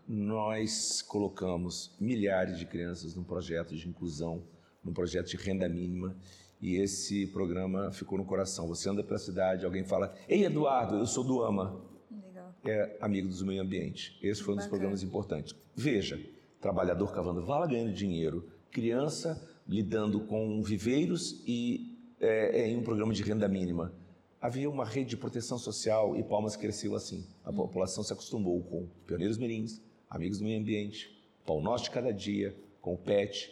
nós 0.08 1.02
colocamos 1.02 1.96
milhares 2.00 2.60
de 2.60 2.68
crianças 2.68 3.16
num 3.16 3.24
projeto 3.24 3.76
de 3.76 3.90
inclusão, 3.90 4.44
num 4.84 4.94
projeto 4.94 5.28
de 5.28 5.38
renda 5.38 5.68
mínima, 5.68 6.16
e 6.62 6.76
esse 6.76 7.26
programa 7.28 7.92
ficou 7.92 8.18
no 8.18 8.26
coração. 8.26 8.68
Você 8.68 8.90
anda 8.90 9.04
pela 9.04 9.18
cidade, 9.18 9.66
alguém 9.66 9.84
fala: 9.84 10.14
Ei, 10.28 10.46
Eduardo, 10.46 10.98
eu 10.98 11.08
sou 11.08 11.24
do 11.24 11.44
AMA. 11.44 11.82
Legal. 12.12 12.56
É 12.64 12.98
amigo 13.02 13.28
do 13.28 13.46
meio 13.46 13.62
ambiente. 13.62 14.20
Esse 14.22 14.44
foi 14.44 14.54
um 14.54 14.58
dos 14.58 14.68
programas 14.68 15.02
importantes. 15.02 15.56
Veja: 15.76 16.20
trabalhador 16.62 17.12
cavando 17.12 17.44
vala 17.44 17.66
ganhando 17.66 17.94
dinheiro, 17.94 18.48
criança 18.70 19.42
lidando 19.68 20.22
com 20.22 20.62
viveiros 20.62 21.44
e 21.46 21.98
é, 22.20 22.62
é, 22.62 22.68
em 22.70 22.78
um 22.78 22.84
programa 22.84 23.14
de 23.14 23.24
renda 23.24 23.48
mínima. 23.48 23.94
Havia 24.40 24.70
uma 24.70 24.86
rede 24.86 25.12
de 25.12 25.18
proteção 25.18 25.58
social 25.58 26.16
e 26.16 26.24
Palmas 26.24 26.56
cresceu 26.56 26.96
assim. 26.96 27.26
A 27.44 27.50
hum. 27.50 27.56
população 27.56 28.04
se 28.04 28.14
acostumou 28.14 28.62
com 28.64 28.88
Pioneiros 29.06 29.38
Mirins, 29.38 29.82
Amigos 30.10 30.38
do 30.38 30.46
Meio 30.46 30.60
Ambiente, 30.60 31.18
Pau 31.46 31.62
Nosso 31.62 31.86
de 31.86 31.92
Cada 31.92 32.14
Dia, 32.14 32.56
com 32.82 32.94
o 32.94 32.98
PET 32.98 33.52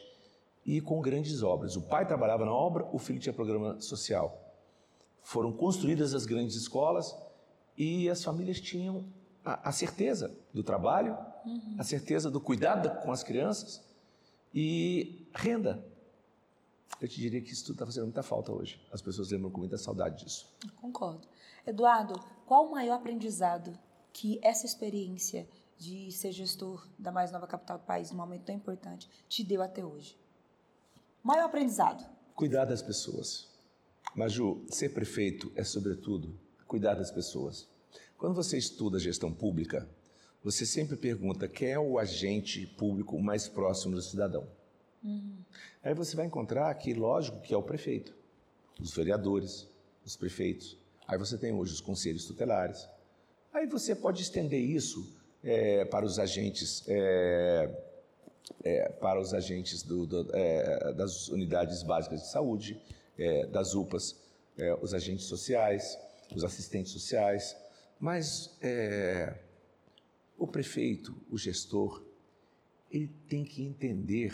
e 0.66 0.80
com 0.82 1.02
grandes 1.02 1.44
obras. 1.44 1.76
O 1.76 1.82
pai 1.82 2.08
trabalhava 2.08 2.46
na 2.46 2.54
obra, 2.54 2.88
o 2.94 3.00
filho 3.00 3.20
tinha 3.20 3.34
programa 3.34 3.80
social. 3.82 4.42
Foram 5.22 5.52
construídas 5.52 6.14
as 6.14 6.26
grandes 6.26 6.56
escolas 6.56 7.16
e 7.78 8.10
as 8.10 8.24
famílias 8.24 8.62
tinham 8.62 9.06
a, 9.44 9.70
a 9.70 9.72
certeza 9.72 10.36
do 10.54 10.64
trabalho, 10.64 11.18
uhum. 11.46 11.76
a 11.78 11.84
certeza 11.84 12.30
do 12.30 12.40
cuidado 12.40 13.02
com 13.02 13.12
as 13.12 13.24
crianças 13.24 13.84
e 14.54 15.28
renda. 15.34 15.84
Eu 17.02 17.08
te 17.08 17.20
diria 17.20 17.42
que 17.42 17.52
isso 17.52 17.66
tudo 17.66 17.76
está 17.76 17.86
fazendo 17.86 18.06
muita 18.06 18.24
falta 18.24 18.52
hoje. 18.52 18.80
As 18.92 19.02
pessoas 19.02 19.30
lembram 19.32 19.52
com 19.52 19.60
muita 19.60 19.78
saudade 19.78 20.24
disso. 20.24 20.48
concordo. 20.80 21.28
Eduardo, 21.66 22.20
qual 22.46 22.68
o 22.68 22.72
maior 22.72 22.96
aprendizado 22.96 23.78
que 24.14 24.40
essa 24.42 24.66
experiência 24.66 25.48
de 25.78 26.12
ser 26.12 26.32
gestor 26.32 26.88
da 26.98 27.12
mais 27.12 27.32
nova 27.32 27.48
capital 27.48 27.78
do 27.78 27.84
país, 27.84 28.12
num 28.12 28.18
momento 28.18 28.46
tão 28.46 28.56
importante, 28.56 29.10
te 29.28 29.44
deu 29.44 29.62
até 29.62 29.84
hoje? 29.84 30.18
Maior 31.22 31.46
aprendizado? 31.46 32.06
Cuidar 32.34 32.66
das 32.66 32.82
pessoas. 32.82 33.50
Maju, 34.16 34.64
ser 34.70 34.90
prefeito 34.90 35.52
é, 35.56 35.64
sobretudo, 35.64 36.40
cuidar 36.66 36.94
das 36.94 37.12
pessoas. 37.12 37.68
Quando 38.18 38.36
você 38.36 38.58
estuda 38.58 38.98
gestão 39.00 39.34
pública, 39.34 39.90
você 40.42 40.66
sempre 40.66 40.96
pergunta 40.96 41.48
quem 41.48 41.72
é 41.72 41.80
o 41.80 41.98
agente 41.98 42.66
público 42.66 43.20
mais 43.20 43.48
próximo 43.48 43.96
do 43.96 44.02
cidadão. 44.02 44.48
Uhum. 45.06 45.38
Aí 45.84 45.94
você 45.94 46.16
vai 46.16 46.26
encontrar 46.26 46.74
que, 46.74 46.92
lógico, 46.94 47.40
que 47.40 47.54
é 47.54 47.58
o 47.58 47.62
prefeito, 47.62 48.16
os 48.82 48.92
vereadores, 48.96 49.68
os 50.04 50.16
prefeitos. 50.16 50.78
Aí 51.08 51.16
você 51.18 51.38
tem 51.38 51.54
hoje 51.54 51.74
os 51.74 51.82
conselhos 51.82 52.26
tutelares. 52.26 52.90
Aí 53.54 53.68
você 53.68 53.96
pode 53.96 54.24
estender 54.24 54.60
isso 54.60 55.16
é, 55.44 55.86
para 55.86 56.04
os 56.04 56.18
agentes, 56.18 56.84
é, 56.88 57.70
é, 58.64 58.90
para 58.90 59.22
os 59.22 59.32
agentes 59.32 59.84
do, 59.84 60.08
do, 60.08 60.36
é, 60.36 60.94
das 60.94 61.28
unidades 61.28 61.84
básicas 61.84 62.24
de 62.24 62.32
saúde, 62.32 62.82
é, 63.18 63.46
das 63.46 63.76
UPAs, 63.76 64.16
é, 64.58 64.74
os 64.82 64.92
agentes 64.96 65.26
sociais, 65.26 66.00
os 66.36 66.44
assistentes 66.44 66.92
sociais. 66.92 67.56
Mas 68.00 68.60
o 70.38 70.48
prefeito, 70.48 71.16
o 71.30 71.38
gestor, 71.38 72.04
ele 72.92 73.08
tem 73.30 73.46
que 73.46 73.64
entender 73.64 74.34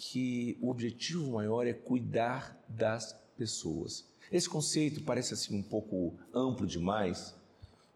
que 0.00 0.56
o 0.60 0.70
objetivo 0.70 1.32
maior 1.32 1.66
é 1.66 1.72
cuidar 1.72 2.56
das 2.68 3.12
pessoas. 3.36 4.06
Esse 4.30 4.48
conceito 4.48 5.02
parece 5.02 5.34
assim 5.34 5.58
um 5.58 5.62
pouco 5.62 6.14
amplo 6.32 6.64
demais, 6.64 7.34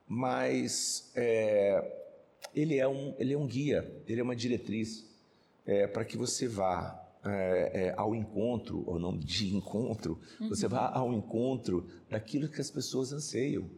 mas 0.08 1.12
é, 1.14 1.80
ele, 2.52 2.76
é 2.76 2.88
um, 2.88 3.14
ele 3.18 3.32
é 3.32 3.38
um 3.38 3.46
guia, 3.46 4.02
ele 4.08 4.20
é 4.20 4.24
uma 4.24 4.34
diretriz 4.34 5.06
é, 5.64 5.86
para 5.86 6.04
que 6.04 6.16
você 6.16 6.48
vá 6.48 6.98
é, 7.24 7.70
é 7.72 7.94
ao 7.96 8.16
encontro, 8.16 8.82
ou 8.84 8.98
não 8.98 9.16
de 9.16 9.54
encontro, 9.54 10.18
uhum. 10.40 10.48
você 10.48 10.66
vá 10.66 10.90
ao 10.92 11.12
encontro 11.12 11.86
daquilo 12.10 12.48
que 12.48 12.60
as 12.60 12.70
pessoas 12.70 13.12
anseiam. 13.12 13.70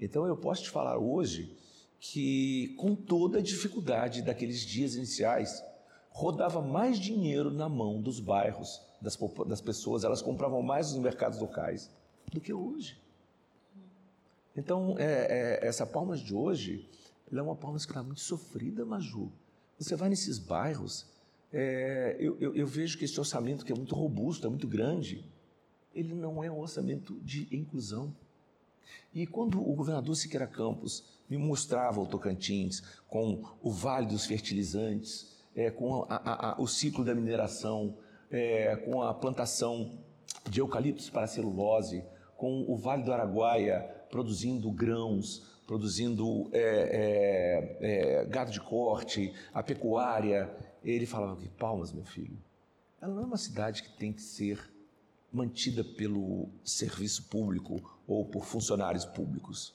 Então 0.00 0.26
eu 0.26 0.36
posso 0.36 0.64
te 0.64 0.70
falar 0.70 0.98
hoje 0.98 1.56
que, 2.00 2.74
com 2.78 2.96
toda 2.96 3.38
a 3.38 3.42
dificuldade 3.42 4.22
daqueles 4.22 4.62
dias 4.62 4.96
iniciais, 4.96 5.62
rodava 6.10 6.60
mais 6.60 6.98
dinheiro 6.98 7.50
na 7.50 7.68
mão 7.68 8.00
dos 8.00 8.20
bairros, 8.20 8.80
das, 9.00 9.16
das 9.46 9.60
pessoas, 9.60 10.04
elas 10.04 10.20
compravam 10.20 10.62
mais 10.62 10.92
nos 10.92 11.00
mercados 11.00 11.38
locais 11.38 11.90
do 12.30 12.40
que 12.40 12.52
hoje. 12.52 13.00
Então, 14.56 14.96
é, 14.98 15.04
é, 15.62 15.66
essa 15.66 15.86
Palmas 15.86 16.20
de 16.20 16.34
hoje, 16.34 16.88
é 17.32 17.42
uma 17.42 17.56
Palmas 17.56 17.86
que 17.86 17.92
está 17.92 18.02
muito 18.02 18.20
sofrida, 18.20 18.84
Maju. 18.84 19.30
Você 19.78 19.96
vai 19.96 20.08
nesses 20.08 20.38
bairros, 20.38 21.06
é, 21.52 22.16
eu, 22.18 22.36
eu, 22.40 22.54
eu, 22.54 22.66
vejo 22.66 22.98
que 22.98 23.04
esse 23.04 23.18
orçamento, 23.18 23.64
que 23.64 23.72
é 23.72 23.74
muito 23.74 23.94
robusto, 23.94 24.46
é 24.46 24.50
muito 24.50 24.68
grande, 24.68 25.24
ele 25.94 26.14
não 26.14 26.44
é 26.44 26.50
um 26.50 26.58
orçamento 26.58 27.18
de 27.20 27.48
inclusão. 27.54 28.14
E 29.14 29.26
quando 29.26 29.60
o 29.60 29.74
governador 29.74 30.14
Siqueira 30.14 30.46
Campos 30.46 31.04
me 31.28 31.36
mostrava 31.38 32.00
o 32.00 32.06
Tocantins 32.06 32.82
com 33.08 33.42
o 33.62 33.70
Vale 33.70 34.06
dos 34.06 34.26
Fertilizantes, 34.26 35.39
é, 35.54 35.70
com 35.70 36.06
a, 36.08 36.52
a, 36.52 36.60
o 36.60 36.66
ciclo 36.66 37.04
da 37.04 37.14
mineração, 37.14 37.96
é, 38.30 38.76
com 38.76 39.02
a 39.02 39.12
plantação 39.12 39.90
de 40.48 40.60
eucaliptos 40.60 41.10
para 41.10 41.26
celulose, 41.26 42.04
com 42.36 42.64
o 42.68 42.76
Vale 42.76 43.02
do 43.02 43.12
Araguaia 43.12 44.00
produzindo 44.10 44.70
grãos, 44.70 45.42
produzindo 45.66 46.50
é, 46.52 47.78
é, 47.80 48.20
é, 48.20 48.24
gado 48.24 48.50
de 48.50 48.60
corte, 48.60 49.32
a 49.54 49.62
pecuária. 49.62 50.50
Ele 50.82 51.06
falava 51.06 51.40
que 51.40 51.48
Palmas, 51.48 51.92
meu 51.92 52.04
filho, 52.04 52.36
ela 53.00 53.14
não 53.14 53.22
é 53.22 53.26
uma 53.26 53.36
cidade 53.36 53.82
que 53.82 53.90
tem 53.96 54.12
que 54.12 54.22
ser 54.22 54.58
mantida 55.32 55.84
pelo 55.84 56.48
serviço 56.64 57.28
público 57.28 57.80
ou 58.06 58.24
por 58.24 58.44
funcionários 58.44 59.04
públicos. 59.04 59.74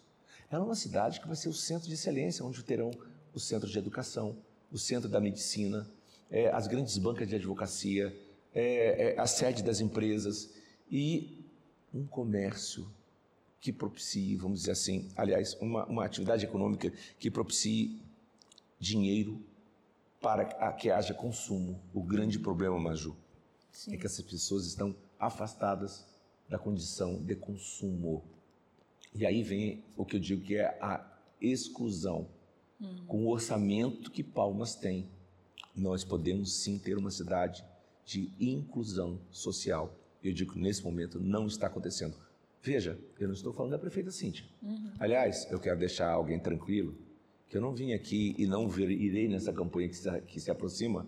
Ela 0.51 0.63
é 0.63 0.65
uma 0.65 0.75
cidade 0.75 1.22
que 1.22 1.27
vai 1.27 1.36
ser 1.36 1.48
o 1.48 1.53
centro 1.53 1.88
de 1.88 1.94
excelência, 1.94 2.44
onde 2.44 2.63
terão 2.63 2.91
o 3.34 3.39
centro 3.39 3.70
de 3.70 3.77
educação, 3.77 4.38
o 4.75 4.77
centro 4.77 5.10
da 5.10 5.22
medicina, 5.22 5.89
é, 6.29 6.50
as 6.50 6.67
grandes 6.67 6.98
bancas 6.98 7.29
de 7.29 7.36
advocacia, 7.36 8.13
é, 8.53 9.13
é, 9.13 9.20
a 9.20 9.25
sede 9.25 9.63
das 9.63 9.79
empresas 9.79 10.53
e 10.91 11.46
um 11.94 12.05
comércio 12.05 12.86
que 13.62 13.72
propicie, 13.72 14.36
vamos 14.36 14.60
dizer 14.60 14.72
assim, 14.72 15.10
aliás, 15.15 15.53
uma, 15.62 15.86
uma 15.86 16.03
atividade 16.03 16.44
econômica 16.44 16.91
que 17.17 17.32
propicie 17.32 18.01
dinheiro 18.77 19.41
para 20.22 20.74
que 20.74 20.91
haja 20.91 21.13
consumo. 21.13 21.82
O 21.94 22.03
grande 22.03 22.38
problema, 22.38 22.77
Maju, 22.77 23.15
Sim. 23.72 23.94
é 23.94 23.98
que 23.98 24.05
essas 24.05 24.25
pessoas 24.25 24.65
estão 24.65 24.94
afastadas 25.17 26.05
da 26.50 26.60
condição 26.60 27.24
de 27.24 27.36
consumo. 27.36 28.25
E 29.13 29.25
aí 29.25 29.41
vem 29.41 29.86
o 29.96 30.03
que 30.03 30.17
eu 30.17 30.20
digo 30.20 30.44
que 30.44 30.58
é 30.58 30.77
a 30.82 31.17
exclusão. 31.39 32.27
Uhum. 32.79 33.05
Com 33.08 33.25
o 33.25 33.29
orçamento 33.29 34.12
que 34.12 34.24
Palmas 34.24 34.75
tem, 34.75 35.10
nós 35.75 36.03
podemos 36.03 36.63
sim 36.63 36.77
ter 36.77 36.98
uma 36.98 37.12
cidade 37.12 37.63
de 38.05 38.32
inclusão 38.39 39.20
social. 39.32 39.94
Eu 40.24 40.34
digo 40.34 40.53
que 40.53 40.60
nesse 40.60 40.84
momento 40.84 41.20
não 41.20 41.48
está 41.48 41.67
acontecendo. 41.67 42.15
Veja, 42.62 42.98
eu 43.20 43.27
não 43.27 43.36
estou 43.36 43.53
falando 43.53 43.72
da 43.72 43.79
prefeita 43.79 44.10
Cíntia. 44.12 44.46
Uhum. 44.62 44.91
Aliás, 45.00 45.48
eu 45.51 45.60
quero 45.60 45.77
deixar 45.77 46.10
alguém 46.10 46.39
tranquilo, 46.39 46.96
que 47.48 47.58
eu 47.58 47.62
não 47.62 47.75
vim 47.75 47.94
aqui 47.94 48.36
e 48.38 48.48
não 48.48 48.67
vir, 48.67 48.89
irei 48.89 49.27
nessa 49.27 49.53
campanha 49.53 49.88
que 49.88 49.96
se, 49.96 50.22
que 50.22 50.39
se 50.39 50.50
aproxima 50.50 51.05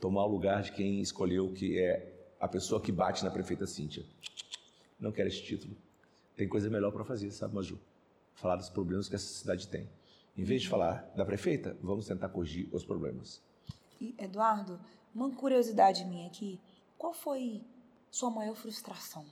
tomar 0.00 0.24
o 0.24 0.28
lugar 0.28 0.62
de 0.62 0.72
quem 0.72 1.00
escolheu 1.00 1.52
que 1.52 1.78
é 1.78 2.30
a 2.38 2.48
pessoa 2.48 2.80
que 2.80 2.92
bate 2.92 3.24
na 3.24 3.30
prefeita 3.30 3.66
Cíntia. 3.66 4.04
Não 4.98 5.12
quero 5.12 5.28
esse 5.28 5.42
título. 5.42 5.76
Tem 6.36 6.48
coisa 6.48 6.70
melhor 6.70 6.92
para 6.92 7.04
fazer, 7.04 7.30
sabe, 7.32 7.54
Maju? 7.54 7.78
Falar 8.34 8.56
dos 8.56 8.70
problemas 8.70 9.08
que 9.08 9.14
essa 9.14 9.26
cidade 9.26 9.68
tem. 9.68 9.88
Em 10.36 10.44
vez 10.44 10.62
de 10.62 10.68
falar 10.68 11.10
da 11.16 11.24
prefeita, 11.24 11.76
vamos 11.82 12.06
tentar 12.06 12.28
corrigir 12.28 12.68
os 12.72 12.84
problemas. 12.84 13.42
E, 14.00 14.14
Eduardo, 14.18 14.80
uma 15.14 15.30
curiosidade 15.30 16.04
minha 16.04 16.26
aqui. 16.26 16.60
Qual 16.96 17.12
foi 17.12 17.64
sua 18.10 18.30
maior 18.30 18.54
frustração? 18.54 19.24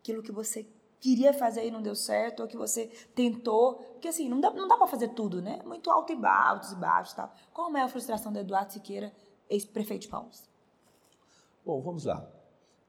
Aquilo 0.00 0.22
que 0.22 0.32
você 0.32 0.66
queria 1.00 1.32
fazer 1.32 1.66
e 1.66 1.70
não 1.70 1.82
deu 1.82 1.94
certo, 1.94 2.40
ou 2.40 2.48
que 2.48 2.56
você 2.56 2.86
tentou. 3.14 3.74
Porque 3.92 4.08
assim, 4.08 4.28
não 4.28 4.40
dá, 4.40 4.50
não 4.50 4.66
dá 4.66 4.76
para 4.76 4.86
fazer 4.86 5.08
tudo, 5.08 5.40
né? 5.40 5.60
Muito 5.64 5.90
alto 5.90 6.12
e 6.12 6.16
baixo, 6.16 6.48
altos 6.48 6.72
e 6.72 6.76
baixos 6.76 7.12
e 7.12 7.16
tal. 7.16 7.34
Qual 7.52 7.68
a 7.68 7.70
maior 7.70 7.88
frustração 7.88 8.32
do 8.32 8.38
Eduardo 8.38 8.72
Siqueira, 8.72 9.12
ex-prefeito 9.48 10.02
de 10.02 10.08
Palmas? 10.08 10.48
Bom, 11.64 11.80
vamos 11.80 12.04
lá. 12.04 12.28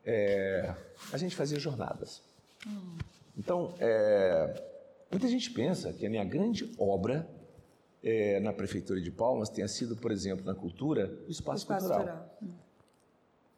É, 0.06 0.74
a 1.12 1.18
gente 1.18 1.36
fazia 1.36 1.60
jornadas. 1.60 2.24
Hum. 2.66 2.98
Então, 3.38 3.74
é, 3.80 4.64
muita 5.12 5.28
gente 5.28 5.52
pensa 5.52 5.94
que 5.94 6.06
a 6.06 6.10
minha 6.10 6.24
grande 6.24 6.74
obra 6.80 7.30
é, 8.08 8.40
na 8.40 8.54
Prefeitura 8.54 9.02
de 9.02 9.12
Palmas 9.12 9.50
tenha 9.50 9.68
sido, 9.68 9.98
por 9.98 10.12
exemplo, 10.12 10.46
na 10.46 10.56
cultura, 10.56 11.14
o 11.28 11.30
espaço, 11.30 11.52
o 11.52 11.74
espaço 11.74 11.88
cultural. 11.88 11.98
cultural. 11.98 12.38
Hum. 12.42 12.54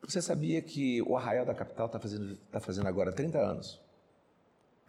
Você 0.02 0.22
sabia 0.24 0.60
que 0.60 1.04
o 1.04 1.16
Arraial 1.16 1.46
da 1.46 1.54
Capital 1.54 1.86
está 1.86 2.00
fazendo, 2.00 2.36
tá 2.52 2.60
fazendo 2.60 2.88
agora 2.88 3.12
30 3.12 3.38
anos? 3.38 3.80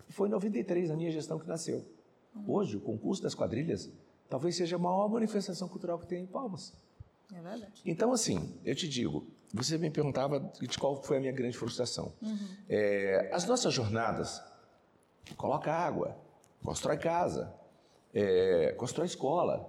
Foi 0.09 0.29
em 0.29 0.31
93, 0.31 0.89
na 0.89 0.97
minha 0.97 1.11
gestão, 1.11 1.39
que 1.39 1.47
nasceu. 1.47 1.85
Hum. 2.35 2.45
Hoje, 2.49 2.79
o 2.79 2.81
concurso 2.81 3.23
das 3.23 3.35
quadrilhas 3.35 3.91
talvez 4.31 4.57
seja 4.57 4.77
a 4.77 4.79
maior 4.79 5.11
manifestação 5.11 5.69
cultural 5.69 5.99
que 5.99 6.07
tem 6.07 6.23
em 6.23 6.27
Palmas. 6.27 6.73
É 7.31 7.43
verdade. 7.43 7.83
Então, 7.85 8.13
assim, 8.15 8.59
eu 8.65 8.75
te 8.75 8.89
digo, 8.89 9.27
você 9.53 9.77
me 9.77 9.91
perguntava 9.91 10.41
de 10.59 10.79
qual 10.79 11.03
foi 11.03 11.19
a 11.19 11.21
minha 11.21 11.33
grande 11.33 11.59
frustração. 11.59 12.15
Uhum. 12.23 12.49
É, 12.67 13.31
as 13.31 13.45
nossas 13.45 13.75
jornadas, 13.75 14.43
coloca 15.37 15.71
água, 15.71 16.17
constrói 16.65 16.97
casa, 16.97 17.60
é, 18.15 18.73
constrói 18.77 19.07
escola. 19.07 19.69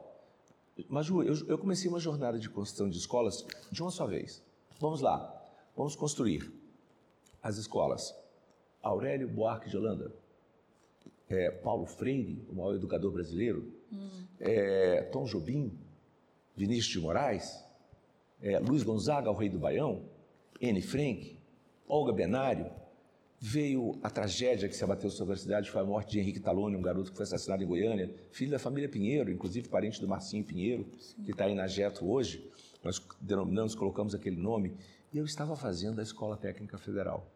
Mas, 0.89 1.05
Ju, 1.05 1.24
eu, 1.24 1.36
eu 1.48 1.57
comecei 1.57 1.89
uma 1.89 2.00
jornada 2.00 2.39
de 2.39 2.50
construção 2.50 2.89
de 2.89 2.98
escolas 2.98 3.45
de 3.71 3.81
uma 3.81 3.91
só 3.91 4.05
vez. 4.05 4.43
Vamos 4.79 5.01
lá, 5.01 5.45
vamos 5.75 5.95
construir 5.95 6.51
as 7.41 7.57
escolas. 7.57 8.15
Aurélio 8.81 9.27
Buarque 9.27 9.69
de 9.69 9.77
Holanda, 9.77 10.12
é, 11.29 11.51
Paulo 11.51 11.86
Freire, 11.86 12.43
o 12.50 12.55
maior 12.55 12.75
educador 12.75 13.12
brasileiro, 13.12 13.71
hum. 13.91 14.25
é, 14.39 15.03
Tom 15.03 15.25
Jobim, 15.25 15.77
Vinícius 16.55 16.93
de 16.93 17.00
Moraes, 17.00 17.63
é, 18.41 18.57
Luiz 18.60 18.83
Gonzaga, 18.83 19.29
o 19.29 19.36
rei 19.36 19.50
do 19.50 19.60
Baião, 19.60 20.03
N. 20.60 20.81
Frank, 20.81 21.38
Olga 21.88 22.12
Benário, 22.12 22.71
Veio 23.43 23.98
a 24.03 24.10
tragédia 24.12 24.69
que 24.69 24.75
se 24.75 24.83
abateu 24.83 25.10
sobre 25.10 25.33
a 25.33 25.38
cidade, 25.38 25.71
foi 25.71 25.81
a 25.81 25.83
morte 25.83 26.12
de 26.12 26.19
Henrique 26.19 26.39
Talone, 26.39 26.75
um 26.75 26.81
garoto 26.81 27.10
que 27.10 27.17
foi 27.17 27.24
assassinado 27.24 27.63
em 27.63 27.65
Goiânia, 27.65 28.13
filho 28.29 28.51
da 28.51 28.60
família 28.60 28.88
Pinheiro, 28.88 29.31
inclusive 29.31 29.67
parente 29.67 30.00
do 30.00 30.07
Marcinho 30.07 30.43
Pinheiro, 30.43 30.86
Sim. 31.00 31.24
que 31.24 31.31
está 31.31 31.45
aí 31.45 31.55
na 31.55 31.65
Jeto 31.65 32.07
hoje. 32.07 32.48
Nós 32.83 33.01
denominamos, 33.19 33.74
colocamos 33.74 34.13
aquele 34.13 34.36
nome, 34.36 34.77
e 35.12 35.17
eu 35.17 35.25
estava 35.25 35.55
fazendo 35.55 36.00
a 36.00 36.03
Escola 36.03 36.38
Técnica 36.38 36.77
Federal. 36.77 37.31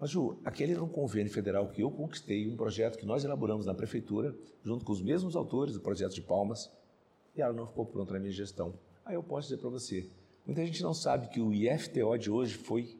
Mas, 0.00 0.08
Ju, 0.08 0.38
aquele 0.42 0.72
era 0.72 0.82
um 0.82 0.88
convênio 0.88 1.30
federal 1.30 1.68
que 1.68 1.82
eu 1.82 1.90
conquistei, 1.90 2.48
um 2.48 2.56
projeto 2.56 2.96
que 2.96 3.04
nós 3.04 3.22
elaboramos 3.22 3.66
na 3.66 3.74
prefeitura, 3.74 4.34
junto 4.64 4.86
com 4.86 4.92
os 4.92 5.02
mesmos 5.02 5.36
autores 5.36 5.74
do 5.74 5.80
projeto 5.80 6.14
de 6.14 6.22
Palmas, 6.22 6.72
e 7.36 7.42
ela 7.42 7.52
não 7.52 7.66
ficou 7.66 7.84
pronta 7.84 8.14
na 8.14 8.20
minha 8.20 8.32
gestão. 8.32 8.72
Aí 9.04 9.16
eu 9.16 9.22
posso 9.22 9.48
dizer 9.48 9.60
para 9.60 9.68
você, 9.68 10.08
muita 10.46 10.64
gente 10.64 10.82
não 10.82 10.94
sabe 10.94 11.28
que 11.28 11.42
o 11.42 11.52
IFTO 11.52 12.16
de 12.16 12.30
hoje 12.30 12.54
foi 12.54 12.98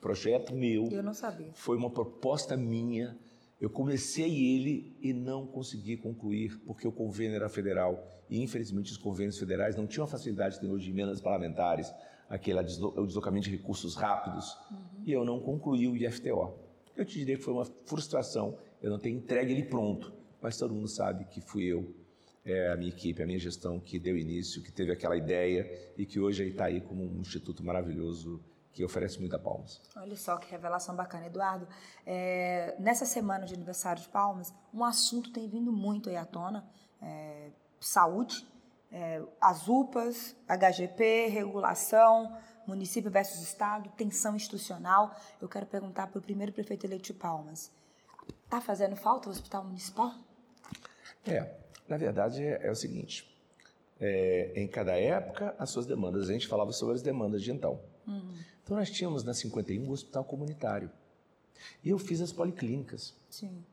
projeto 0.00 0.54
meu. 0.54 0.88
Eu 0.90 1.02
não 1.02 1.14
sabia. 1.14 1.50
Foi 1.54 1.76
uma 1.76 1.90
proposta 1.90 2.56
minha. 2.56 3.16
Eu 3.60 3.70
comecei 3.70 4.54
ele 4.54 4.96
e 5.00 5.12
não 5.12 5.46
consegui 5.46 5.96
concluir 5.96 6.58
porque 6.66 6.86
o 6.86 6.92
convênio 6.92 7.36
era 7.36 7.48
federal 7.48 8.06
e 8.28 8.42
infelizmente 8.42 8.92
os 8.92 8.98
convênios 8.98 9.38
federais 9.38 9.76
não 9.76 9.86
tinham 9.86 10.04
a 10.04 10.08
facilidade 10.08 10.56
que 10.56 10.60
tem 10.60 10.70
hoje 10.70 10.84
de 10.84 10.90
emendas 10.90 11.22
parlamentares, 11.22 11.90
aquele 12.28 12.58
o 12.60 13.06
deslocamento 13.06 13.48
de 13.48 13.56
recursos 13.56 13.94
rápidos 13.94 14.52
uhum. 14.70 15.04
e 15.06 15.12
eu 15.12 15.24
não 15.24 15.40
concluí 15.40 15.88
o 15.88 15.96
IFTO. 15.96 16.52
Eu 16.94 17.04
te 17.04 17.18
diria 17.18 17.36
que 17.36 17.42
foi 17.42 17.54
uma 17.54 17.64
frustração 17.64 18.58
eu 18.82 18.90
não 18.90 18.98
ter 18.98 19.10
entregue 19.10 19.52
ele 19.52 19.64
pronto, 19.64 20.12
mas 20.40 20.56
todo 20.56 20.74
mundo 20.74 20.88
sabe 20.88 21.24
que 21.24 21.40
fui 21.40 21.64
eu, 21.64 21.94
é, 22.44 22.70
a 22.70 22.76
minha 22.76 22.90
equipe, 22.90 23.22
a 23.22 23.26
minha 23.26 23.38
gestão 23.38 23.80
que 23.80 23.98
deu 23.98 24.16
início, 24.16 24.62
que 24.62 24.70
teve 24.70 24.92
aquela 24.92 25.16
ideia 25.16 25.68
e 25.96 26.06
que 26.06 26.20
hoje 26.20 26.46
está 26.46 26.66
aí 26.66 26.80
como 26.80 27.02
um 27.02 27.20
instituto 27.20 27.64
maravilhoso 27.64 28.40
que 28.76 28.84
oferece 28.84 29.18
muita 29.18 29.38
Palmas. 29.38 29.80
Olha 29.96 30.14
só 30.16 30.36
que 30.36 30.50
revelação 30.50 30.94
bacana, 30.94 31.26
Eduardo. 31.26 31.66
É, 32.04 32.76
nessa 32.78 33.06
semana 33.06 33.46
de 33.46 33.54
aniversário 33.54 34.02
de 34.02 34.08
Palmas, 34.08 34.52
um 34.72 34.84
assunto 34.84 35.32
tem 35.32 35.48
vindo 35.48 35.72
muito 35.72 36.10
aí 36.10 36.16
à 36.16 36.26
tona, 36.26 36.62
é, 37.00 37.48
saúde, 37.80 38.46
é, 38.92 39.22
as 39.40 39.66
UPAs, 39.66 40.36
HGP, 40.46 41.28
regulação, 41.28 42.36
município 42.66 43.10
versus 43.10 43.40
Estado, 43.42 43.90
tensão 43.96 44.36
institucional. 44.36 45.16
Eu 45.40 45.48
quero 45.48 45.64
perguntar 45.64 46.08
para 46.08 46.18
o 46.18 46.22
primeiro 46.22 46.52
prefeito 46.52 46.84
eleito 46.84 47.04
de 47.04 47.14
Palmas, 47.14 47.72
está 48.44 48.60
fazendo 48.60 48.94
falta 48.94 49.30
o 49.30 49.32
hospital 49.32 49.64
municipal? 49.64 50.12
É, 51.26 51.50
na 51.88 51.96
verdade 51.96 52.44
é, 52.44 52.66
é 52.66 52.70
o 52.70 52.74
seguinte, 52.74 53.34
é, 53.98 54.52
em 54.54 54.68
cada 54.68 55.00
época 55.00 55.56
as 55.58 55.70
suas 55.70 55.86
demandas, 55.86 56.28
a 56.28 56.32
gente 56.34 56.46
falava 56.46 56.72
sobre 56.72 56.94
as 56.94 57.00
demandas 57.00 57.42
de 57.42 57.50
então. 57.50 57.80
Uhum. 58.06 58.36
Então 58.66 58.76
nós 58.76 58.90
tínhamos 58.90 59.22
na 59.22 59.32
51 59.32 59.80
um 59.80 59.92
hospital 59.92 60.24
comunitário. 60.24 60.90
E 61.84 61.90
eu 61.90 61.98
fiz 61.98 62.20
as 62.20 62.32
policlínicas. 62.32 63.14
Sim. 63.30 63.64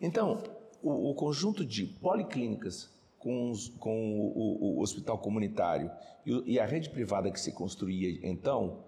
Então, 0.00 0.42
o, 0.82 1.10
o 1.10 1.14
conjunto 1.14 1.66
de 1.66 1.84
policlínicas 1.84 2.88
com, 3.18 3.50
os, 3.50 3.68
com 3.68 4.18
o, 4.18 4.76
o, 4.76 4.80
hospital 4.80 5.18
comunitário 5.18 5.90
e, 6.24 6.54
e, 6.54 6.58
a 6.58 6.64
rede 6.64 6.88
privada 6.88 7.30
que 7.30 7.38
se 7.38 7.52
construía 7.52 8.26
então, 8.26 8.84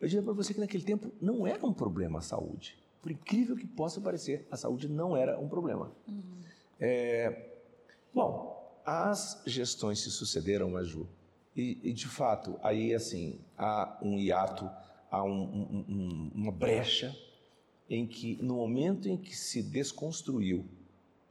eu 0.00 0.08
diria 0.08 0.22
para 0.22 0.32
você 0.32 0.54
que 0.54 0.60
naquele 0.60 0.82
tempo 0.82 1.12
não 1.20 1.46
era 1.46 1.64
um 1.66 1.74
problema 1.74 2.20
a 2.20 2.22
saúde. 2.22 2.78
Por 3.02 3.12
incrível 3.12 3.54
que 3.54 3.66
possa 3.66 4.00
parecer, 4.00 4.46
a 4.50 4.56
saúde 4.56 4.88
não 4.88 5.14
era 5.14 5.38
um 5.38 5.48
problema. 5.48 5.92
Uhum. 6.08 6.40
É, 6.80 7.50
bom, 8.14 8.80
as 8.86 9.42
gestões 9.44 10.00
se 10.00 10.10
sucederam, 10.10 10.70
Maju, 10.70 11.06
e, 11.54 11.78
e 11.82 11.92
de 11.92 12.08
fato, 12.08 12.58
aí 12.62 12.94
assim, 12.94 13.38
há 13.58 13.98
um 14.00 14.18
hiato 14.18 14.70
há 15.12 15.22
um, 15.22 15.84
um, 15.88 16.30
uma 16.34 16.50
brecha 16.50 17.14
em 17.88 18.06
que, 18.06 18.42
no 18.42 18.56
momento 18.56 19.06
em 19.06 19.18
que 19.18 19.36
se 19.36 19.62
desconstruiu 19.62 20.64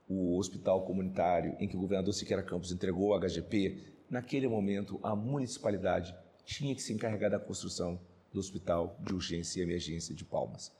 o 0.08 0.38
hospital 0.38 0.86
comunitário, 0.86 1.56
em 1.60 1.68
que 1.68 1.76
o 1.76 1.80
governador 1.80 2.14
Siqueira 2.14 2.44
Campos 2.44 2.72
entregou 2.72 3.10
o 3.10 3.20
HGP, 3.20 3.84
naquele 4.08 4.48
momento 4.48 5.00
a 5.02 5.16
municipalidade 5.16 6.16
tinha 6.46 6.76
que 6.76 6.82
se 6.82 6.94
encarregar 6.94 7.32
da 7.32 7.40
construção 7.40 8.00
do 8.32 8.40
hospital 8.40 8.96
de 9.00 9.14
urgência 9.14 9.60
e 9.60 9.64
emergência 9.64 10.14
de 10.14 10.24
Palmas. 10.24 10.72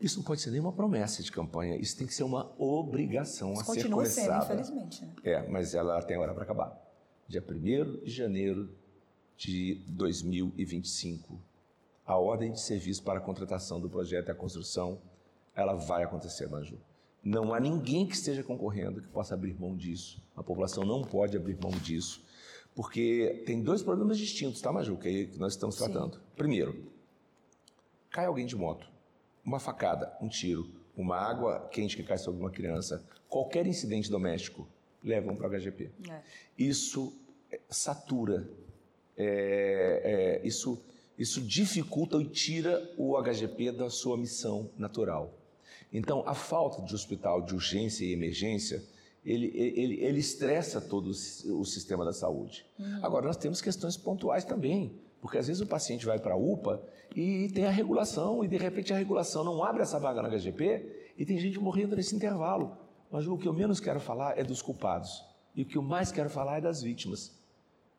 Isso 0.00 0.18
não 0.18 0.24
pode 0.24 0.40
ser 0.40 0.50
nenhuma 0.50 0.72
promessa 0.72 1.22
de 1.22 1.30
campanha, 1.30 1.76
isso 1.76 1.96
tem 1.96 2.06
que 2.06 2.14
ser 2.14 2.24
uma 2.24 2.52
obrigação 2.58 3.52
isso 3.52 3.62
a 3.62 3.74
ser 3.74 3.88
começada. 3.88 4.38
Continua 4.38 4.40
sendo, 4.40 4.44
infelizmente. 4.44 5.04
Né? 5.04 5.12
É, 5.24 5.48
mas 5.48 5.74
ela 5.74 6.02
tem 6.02 6.16
hora 6.16 6.34
para 6.34 6.42
acabar. 6.42 6.76
Dia 7.28 7.44
1 7.46 8.04
de 8.04 8.10
janeiro 8.10 8.74
de 9.36 9.82
2025, 9.88 11.40
a 12.08 12.16
ordem 12.16 12.50
de 12.50 12.58
serviço 12.58 13.02
para 13.02 13.18
a 13.18 13.22
contratação 13.22 13.78
do 13.78 13.90
projeto 13.90 14.28
e 14.28 14.30
a 14.30 14.34
construção, 14.34 14.98
ela 15.54 15.74
vai 15.74 16.02
acontecer, 16.02 16.48
Maju. 16.48 16.78
Não 17.22 17.52
há 17.52 17.60
ninguém 17.60 18.06
que 18.06 18.14
esteja 18.14 18.42
concorrendo 18.42 19.02
que 19.02 19.08
possa 19.08 19.34
abrir 19.34 19.52
mão 19.60 19.76
disso. 19.76 20.24
A 20.34 20.42
população 20.42 20.84
não 20.84 21.02
pode 21.02 21.36
abrir 21.36 21.58
mão 21.62 21.70
disso, 21.70 22.24
porque 22.74 23.42
tem 23.44 23.62
dois 23.62 23.82
problemas 23.82 24.16
distintos, 24.16 24.62
tá, 24.62 24.72
Maju, 24.72 24.96
que, 24.96 25.26
que 25.26 25.38
nós 25.38 25.52
estamos 25.52 25.76
tratando. 25.76 26.14
Sim. 26.14 26.20
Primeiro, 26.34 26.90
cai 28.08 28.24
alguém 28.24 28.46
de 28.46 28.56
moto, 28.56 28.90
uma 29.44 29.60
facada, 29.60 30.16
um 30.18 30.28
tiro, 30.28 30.66
uma 30.96 31.16
água 31.18 31.68
quente 31.70 31.94
que 31.94 32.02
cai 32.02 32.16
sobre 32.16 32.40
uma 32.40 32.50
criança, 32.50 33.04
qualquer 33.28 33.66
incidente 33.66 34.10
doméstico, 34.10 34.66
levam 35.04 35.36
para 35.36 35.46
o 35.46 35.50
HGP. 35.50 35.90
É. 36.08 36.22
Isso 36.56 37.14
satura, 37.68 38.48
é, 39.14 40.40
é, 40.42 40.46
isso 40.46 40.82
isso 41.18 41.40
dificulta 41.40 42.16
e 42.18 42.24
tira 42.24 42.90
o 42.96 43.20
HGP 43.20 43.72
da 43.72 43.90
sua 43.90 44.16
missão 44.16 44.70
natural. 44.78 45.34
Então, 45.92 46.22
a 46.26 46.34
falta 46.34 46.82
de 46.82 46.94
hospital 46.94 47.42
de 47.42 47.54
urgência 47.54 48.04
e 48.04 48.12
emergência, 48.12 48.84
ele, 49.24 49.50
ele, 49.54 50.00
ele 50.00 50.20
estressa 50.20 50.80
todo 50.80 51.08
o 51.10 51.64
sistema 51.64 52.04
da 52.04 52.12
saúde. 52.12 52.64
Uhum. 52.78 53.00
Agora, 53.02 53.26
nós 53.26 53.36
temos 53.36 53.60
questões 53.60 53.96
pontuais 53.96 54.44
também, 54.44 54.92
porque 55.20 55.38
às 55.38 55.46
vezes 55.46 55.60
o 55.60 55.66
paciente 55.66 56.06
vai 56.06 56.18
para 56.18 56.34
a 56.34 56.36
UPA 56.36 56.80
e 57.16 57.48
tem 57.52 57.64
a 57.64 57.70
regulação, 57.70 58.44
e 58.44 58.48
de 58.48 58.56
repente 58.56 58.92
a 58.92 58.96
regulação 58.96 59.42
não 59.42 59.64
abre 59.64 59.82
essa 59.82 59.98
vaga 59.98 60.22
no 60.22 60.28
HGP 60.28 61.12
e 61.16 61.24
tem 61.24 61.38
gente 61.38 61.58
morrendo 61.58 61.96
nesse 61.96 62.14
intervalo. 62.14 62.76
Mas 63.10 63.26
o 63.26 63.36
que 63.36 63.48
eu 63.48 63.52
menos 63.52 63.80
quero 63.80 63.98
falar 63.98 64.38
é 64.38 64.44
dos 64.44 64.62
culpados. 64.62 65.24
E 65.56 65.62
o 65.62 65.66
que 65.66 65.76
eu 65.76 65.82
mais 65.82 66.12
quero 66.12 66.30
falar 66.30 66.58
é 66.58 66.60
das 66.60 66.82
vítimas. 66.82 67.36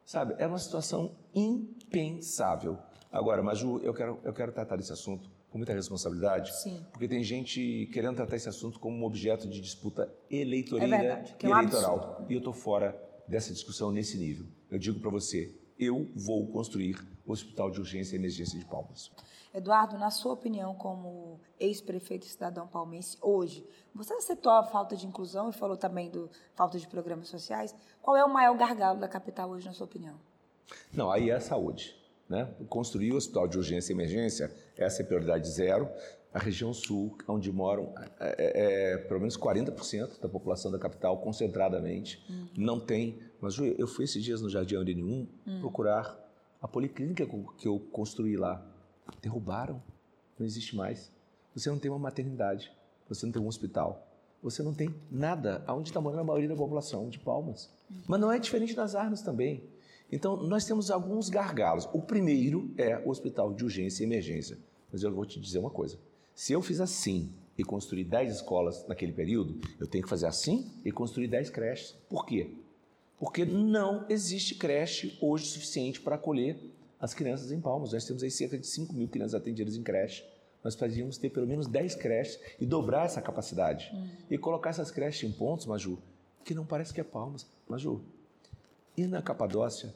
Sabe, 0.06 0.36
é 0.38 0.48
uma 0.48 0.58
situação 0.58 1.12
impensável. 1.36 2.78
Agora, 3.12 3.42
Maju, 3.42 3.80
eu 3.80 3.94
quero, 3.94 4.20
eu 4.24 4.34
quero 4.34 4.52
tratar 4.52 4.76
desse 4.76 4.94
assunto 4.94 5.30
com 5.50 5.58
muita 5.58 5.74
responsabilidade, 5.74 6.56
Sim. 6.62 6.86
porque 6.92 7.08
tem 7.08 7.24
gente 7.24 7.90
querendo 7.92 8.16
tratar 8.16 8.36
esse 8.36 8.48
assunto 8.48 8.80
como 8.80 8.96
um 8.98 9.04
objeto 9.04 9.48
de 9.48 9.60
disputa 9.60 10.14
eleitoreira 10.30 10.96
é 10.96 11.00
verdade, 11.00 11.36
e 11.42 11.46
é 11.46 11.50
um 11.50 11.58
eleitoral. 11.58 11.98
Absurdo. 11.98 12.26
E 12.30 12.34
eu 12.34 12.38
estou 12.38 12.54
fora 12.54 12.96
dessa 13.28 13.52
discussão 13.52 13.92
nesse 13.92 14.18
nível. 14.18 14.46
Eu 14.70 14.78
digo 14.78 15.00
para 15.00 15.10
você, 15.10 15.52
eu 15.80 16.08
vou 16.16 16.46
construir 16.48 16.98
o 17.26 17.32
Hospital 17.32 17.72
de 17.72 17.80
Urgência 17.80 18.16
e 18.16 18.20
Emergência 18.20 18.60
de 18.60 18.66
Palmas. 18.66 19.12
Eduardo, 19.52 19.98
na 19.98 20.12
sua 20.12 20.34
opinião, 20.34 20.76
como 20.76 21.40
ex-prefeito 21.60 22.28
e 22.28 22.30
cidadão 22.30 22.68
palmense, 22.68 23.18
hoje, 23.20 23.66
você 23.96 24.14
aceitou 24.14 24.52
a 24.52 24.64
falta 24.64 24.96
de 24.96 25.08
inclusão 25.08 25.50
e 25.50 25.54
falou 25.54 25.76
também 25.76 26.12
do 26.12 26.30
falta 26.54 26.78
de 26.78 26.88
programas 26.88 27.28
sociais. 27.28 27.74
Qual 28.04 28.16
é 28.16 28.24
o 28.24 28.32
maior 28.32 28.56
gargalo 28.56 29.00
da 29.00 29.08
capital 29.08 29.50
hoje, 29.50 29.66
na 29.66 29.74
sua 29.74 29.86
opinião? 29.86 30.20
Não, 30.94 31.10
aí 31.10 31.32
é 31.32 31.34
a 31.34 31.42
saúde. 31.42 31.99
Né? 32.30 32.48
Construir 32.70 33.12
o 33.12 33.16
hospital 33.16 33.48
de 33.48 33.58
urgência 33.58 33.92
e 33.92 33.96
emergência, 33.96 34.54
essa 34.78 35.02
é 35.02 35.06
prioridade 35.06 35.50
zero. 35.50 35.90
A 36.32 36.38
região 36.38 36.72
sul, 36.72 37.18
onde 37.28 37.52
moram 37.52 37.92
é, 38.20 38.36
é, 38.38 38.94
é 38.94 38.98
pelo 38.98 39.20
menos 39.20 39.36
40% 39.36 40.22
da 40.22 40.30
população 40.30 40.72
da 40.72 40.78
capital, 40.78 41.18
concentradamente, 41.18 42.24
uhum. 42.30 42.48
não 42.56 42.80
tem. 42.80 43.20
Mas 43.42 43.56
Ju, 43.56 43.66
eu 43.66 43.88
fui 43.88 44.06
esses 44.06 44.24
dias 44.24 44.40
no 44.40 44.48
Jardim 44.48 44.76
Aurélio 44.76 45.08
uhum. 45.08 45.60
procurar 45.60 46.18
a 46.62 46.68
policlínica 46.68 47.26
que 47.58 47.68
eu 47.68 47.80
construí 47.92 48.38
lá. 48.38 48.64
Derrubaram, 49.24 49.82
não 50.38 50.46
existe 50.46 50.76
mais. 50.76 51.12
Você 51.56 51.68
não 51.68 51.80
tem 51.80 51.90
uma 51.90 51.98
maternidade, 51.98 52.72
você 53.08 53.26
não 53.26 53.34
tem 53.34 53.42
um 53.42 53.48
hospital, 53.48 54.08
você 54.42 54.62
não 54.62 54.74
tem 54.74 54.94
nada 55.10 55.64
aonde 55.66 55.90
está 55.90 56.00
morando 56.00 56.20
a 56.20 56.24
maioria 56.24 56.48
da 56.48 56.56
população, 56.56 57.10
de 57.10 57.18
Palmas. 57.18 57.72
Uhum. 57.90 58.04
Mas 58.08 58.20
não 58.20 58.32
é 58.32 58.38
diferente 58.38 58.76
nas 58.76 58.94
armas 58.94 59.24
também. 59.24 59.64
Então, 60.12 60.38
nós 60.38 60.66
temos 60.66 60.90
alguns 60.90 61.30
gargalos. 61.30 61.88
O 61.94 62.02
primeiro 62.02 62.72
é 62.78 62.98
o 63.06 63.10
hospital 63.10 63.54
de 63.54 63.64
urgência 63.64 64.04
e 64.04 64.06
emergência. 64.06 64.58
Mas 64.92 65.04
eu 65.04 65.12
vou 65.14 65.26
te 65.26 65.40
dizer 65.40 65.60
uma 65.60 65.70
coisa: 65.70 66.00
se 66.34 66.54
eu 66.54 66.62
fiz 66.62 66.82
assim 66.82 67.32
e 67.58 67.64
construir 67.64 68.06
10 68.06 68.36
escolas 68.36 68.86
naquele 68.88 69.12
período, 69.12 69.60
eu 69.80 69.86
tenho 69.86 70.04
que 70.04 70.10
fazer 70.10 70.26
assim 70.26 70.72
e 70.84 70.92
construir 70.92 71.28
10 71.28 71.50
creches. 71.50 71.96
Por 72.10 72.26
quê? 72.26 72.52
Porque 73.20 73.46
não 73.46 74.06
existe 74.10 74.56
creche 74.56 75.18
hoje 75.22 75.46
suficiente 75.46 76.00
para 76.00 76.16
acolher 76.16 76.58
as 77.00 77.14
crianças 77.14 77.52
em 77.52 77.60
Palmas. 77.60 77.94
Nós 77.94 78.06
temos 78.06 78.24
aí 78.24 78.32
cerca 78.32 78.58
de 78.58 78.66
5 78.66 78.94
mil 78.94 79.08
crianças 79.08 79.36
atendidas 79.36 79.76
em 79.76 79.84
creche. 79.84 80.24
Nós 80.64 80.76
precisamos 80.76 81.18
ter 81.18 81.30
pelo 81.30 81.48
menos 81.48 81.68
10 81.68 81.96
creches 81.96 82.40
e 82.60 82.66
dobrar 82.66 83.06
essa 83.06 83.22
capacidade. 83.22 83.90
Uhum. 83.94 84.10
E 84.30 84.38
colocar 84.38 84.72
essas 84.72 84.92
creches 84.92 85.30
em 85.30 85.32
pontos, 85.32 85.66
Maju, 85.66 86.00
que 86.44 86.54
não 86.54 86.66
parece 86.66 86.94
que 86.94 87.00
é 87.00 87.04
Palmas. 87.04 87.46
Maju, 87.68 88.02
e 89.00 89.08
na 89.08 89.22
Capadócia, 89.22 89.94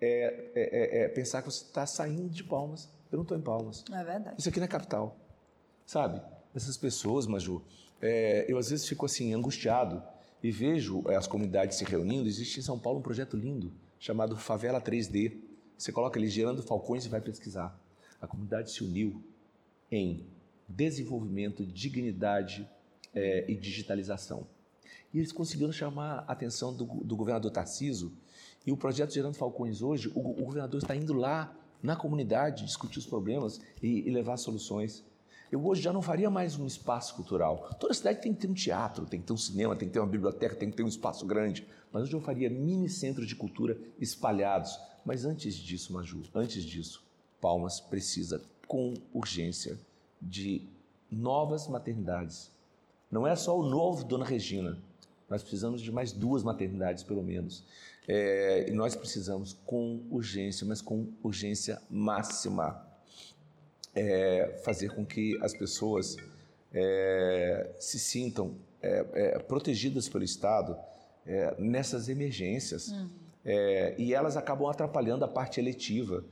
é, 0.00 0.50
é, 0.54 1.00
é, 1.00 1.04
é 1.04 1.08
pensar 1.08 1.42
que 1.42 1.50
você 1.50 1.64
está 1.64 1.86
saindo 1.86 2.28
de 2.28 2.44
Palmas. 2.44 2.88
Eu 3.10 3.16
não 3.16 3.22
estou 3.22 3.36
em 3.36 3.42
Palmas. 3.42 3.84
É 3.92 4.04
verdade. 4.04 4.36
Isso 4.38 4.48
aqui 4.48 4.58
não 4.58 4.64
é 4.64 4.68
capital. 4.68 5.16
sabe? 5.84 6.20
Essas 6.54 6.76
pessoas, 6.76 7.26
Maju, 7.26 7.62
é, 8.00 8.44
eu 8.48 8.58
às 8.58 8.70
vezes 8.70 8.88
fico 8.88 9.06
assim, 9.06 9.34
angustiado 9.34 10.02
e 10.42 10.50
vejo 10.50 11.06
as 11.08 11.26
comunidades 11.26 11.76
se 11.76 11.84
reunindo. 11.84 12.28
Existe 12.28 12.60
em 12.60 12.62
São 12.62 12.78
Paulo 12.78 12.98
um 12.98 13.02
projeto 13.02 13.36
lindo 13.36 13.72
chamado 13.98 14.36
Favela 14.36 14.80
3D. 14.80 15.36
Você 15.76 15.92
coloca 15.92 16.18
ali 16.18 16.28
Gerando 16.28 16.62
Falcões 16.62 17.04
e 17.04 17.08
vai 17.08 17.20
pesquisar. 17.20 17.78
A 18.20 18.26
comunidade 18.26 18.70
se 18.70 18.82
uniu 18.82 19.22
em 19.90 20.26
desenvolvimento, 20.68 21.64
dignidade 21.64 22.68
é, 23.14 23.44
e 23.50 23.54
digitalização. 23.54 24.46
E 25.12 25.18
eles 25.18 25.32
conseguiram 25.32 25.72
chamar 25.72 26.24
a 26.26 26.32
atenção 26.32 26.72
do, 26.74 26.84
do 26.84 27.16
governador 27.16 27.50
Tarciso. 27.50 28.12
E 28.66 28.72
o 28.72 28.76
projeto 28.76 29.12
Gerando 29.12 29.34
Falcões 29.34 29.82
hoje, 29.82 30.08
o, 30.14 30.20
o 30.20 30.44
governador 30.44 30.80
está 30.80 30.94
indo 30.94 31.12
lá 31.12 31.54
na 31.82 31.96
comunidade 31.96 32.64
discutir 32.64 32.98
os 32.98 33.06
problemas 33.06 33.60
e, 33.82 34.06
e 34.06 34.10
levar 34.10 34.36
soluções. 34.36 35.04
Eu 35.50 35.66
hoje 35.66 35.82
já 35.82 35.92
não 35.92 36.02
faria 36.02 36.30
mais 36.30 36.58
um 36.58 36.66
espaço 36.66 37.14
cultural. 37.14 37.70
Toda 37.80 37.92
cidade 37.92 38.20
tem 38.20 38.32
que 38.32 38.40
ter 38.40 38.48
um 38.48 38.54
teatro, 38.54 39.06
tem 39.06 39.20
que 39.20 39.26
ter 39.26 39.32
um 39.32 39.38
cinema, 39.38 39.74
tem 39.74 39.88
que 39.88 39.94
ter 39.94 39.98
uma 39.98 40.06
biblioteca, 40.06 40.54
tem 40.54 40.70
que 40.70 40.76
ter 40.76 40.84
um 40.84 40.88
espaço 40.88 41.26
grande. 41.26 41.66
Mas 41.90 42.04
hoje 42.04 42.14
eu 42.14 42.20
faria 42.20 42.48
mini 42.48 42.88
centros 42.88 43.26
de 43.26 43.34
cultura 43.34 43.76
espalhados. 43.98 44.78
Mas 45.04 45.24
antes 45.24 45.54
disso, 45.54 45.92
Maju, 45.92 46.22
antes 46.34 46.62
disso, 46.62 47.02
Palmas 47.40 47.80
precisa 47.80 48.40
com 48.68 48.94
urgência 49.12 49.76
de 50.22 50.62
novas 51.10 51.66
maternidades. 51.66 52.52
Não 53.10 53.26
é 53.26 53.34
só 53.34 53.58
o 53.58 53.68
novo 53.68 54.04
Dona 54.04 54.24
Regina. 54.24 54.78
Nós 55.30 55.42
precisamos 55.42 55.80
de 55.80 55.92
mais 55.92 56.10
duas 56.10 56.42
maternidades, 56.42 57.04
pelo 57.04 57.22
menos. 57.22 57.64
É, 58.08 58.66
e 58.68 58.72
nós 58.72 58.96
precisamos 58.96 59.56
com 59.64 60.02
urgência, 60.10 60.66
mas 60.66 60.82
com 60.82 61.06
urgência 61.22 61.80
máxima, 61.88 62.84
é, 63.94 64.60
fazer 64.64 64.92
com 64.92 65.06
que 65.06 65.38
as 65.40 65.54
pessoas 65.54 66.16
é, 66.72 67.70
se 67.78 67.98
sintam 67.98 68.56
é, 68.82 69.06
é, 69.12 69.38
protegidas 69.38 70.08
pelo 70.08 70.24
Estado 70.24 70.76
é, 71.24 71.54
nessas 71.58 72.08
emergências. 72.08 72.88
Uhum. 72.88 73.08
e 73.96 74.12
elas 74.12 74.36
acabam 74.36 74.68
atrapalhando 74.68 75.24
a 75.24 75.28
parte 75.28 75.58
eletiva. 75.58 76.22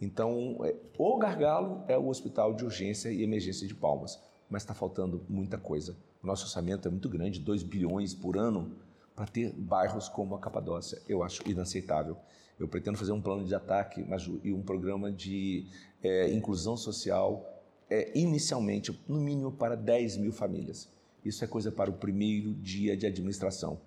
Então, 0.00 0.58
o 0.98 1.16
gargalo 1.16 1.82
é 1.88 1.96
o 1.96 2.08
Hospital 2.08 2.52
de 2.54 2.62
Urgência 2.62 3.10
e 3.10 3.22
Emergência 3.22 3.66
de 3.66 3.74
Palmas, 3.74 4.20
mas 4.50 4.62
está 4.62 4.74
faltando 4.74 5.24
muita 5.28 5.56
coisa. 5.56 5.96
O 6.22 6.26
nosso 6.26 6.44
orçamento 6.44 6.88
é 6.88 6.90
muito 6.90 7.08
grande, 7.08 7.40
2 7.40 7.62
bilhões 7.62 8.14
por 8.14 8.36
ano, 8.36 8.76
para 9.14 9.26
ter 9.26 9.52
bairros 9.52 10.08
como 10.08 10.34
a 10.34 10.38
Capadócia. 10.38 11.00
Eu 11.08 11.22
acho 11.22 11.48
inaceitável. 11.48 12.16
Eu 12.58 12.66
pretendo 12.66 12.98
fazer 12.98 13.12
um 13.12 13.20
plano 13.20 13.44
de 13.44 13.54
ataque 13.54 14.04
mas, 14.08 14.28
e 14.42 14.52
um 14.52 14.62
programa 14.62 15.12
de 15.12 15.66
é, 16.02 16.32
inclusão 16.32 16.76
social, 16.76 17.62
é, 17.88 18.16
inicialmente, 18.18 18.98
no 19.08 19.20
mínimo 19.20 19.52
para 19.52 19.76
10 19.76 20.16
mil 20.16 20.32
famílias. 20.32 20.88
Isso 21.24 21.44
é 21.44 21.46
coisa 21.46 21.70
para 21.70 21.90
o 21.90 21.94
primeiro 21.94 22.54
dia 22.54 22.96
de 22.96 23.06
administração. 23.06 23.80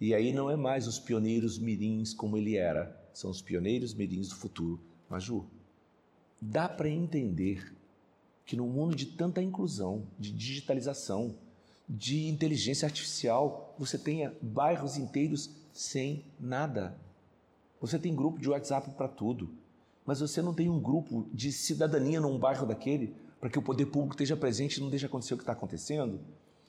E 0.00 0.14
aí 0.14 0.32
não 0.32 0.50
é 0.50 0.56
mais 0.56 0.86
os 0.86 0.98
pioneiros 0.98 1.58
mirins 1.58 2.12
como 2.12 2.36
ele 2.36 2.56
era, 2.56 2.94
são 3.12 3.30
os 3.30 3.40
pioneiros 3.40 3.94
mirins 3.94 4.28
do 4.28 4.36
futuro. 4.36 4.80
Maju, 5.08 5.46
dá 6.40 6.68
para 6.68 6.88
entender 6.88 7.74
que 8.44 8.56
no 8.56 8.66
mundo 8.66 8.94
de 8.94 9.06
tanta 9.06 9.42
inclusão, 9.42 10.06
de 10.18 10.32
digitalização, 10.32 11.36
de 11.88 12.28
inteligência 12.28 12.86
artificial, 12.86 13.74
você 13.78 13.98
tenha 13.98 14.34
bairros 14.40 14.96
inteiros 14.96 15.50
sem 15.72 16.24
nada. 16.40 16.96
Você 17.80 17.98
tem 17.98 18.14
grupo 18.14 18.38
de 18.38 18.48
WhatsApp 18.48 18.90
para 18.92 19.08
tudo, 19.08 19.50
mas 20.06 20.20
você 20.20 20.40
não 20.40 20.54
tem 20.54 20.70
um 20.70 20.80
grupo 20.80 21.28
de 21.32 21.52
cidadania 21.52 22.20
num 22.20 22.38
bairro 22.38 22.66
daquele 22.66 23.14
para 23.40 23.50
que 23.50 23.58
o 23.58 23.62
poder 23.62 23.86
público 23.86 24.14
esteja 24.14 24.36
presente 24.36 24.76
e 24.76 24.80
não 24.80 24.88
deixe 24.88 25.04
acontecer 25.04 25.34
o 25.34 25.36
que 25.36 25.42
está 25.42 25.52
acontecendo. 25.52 26.20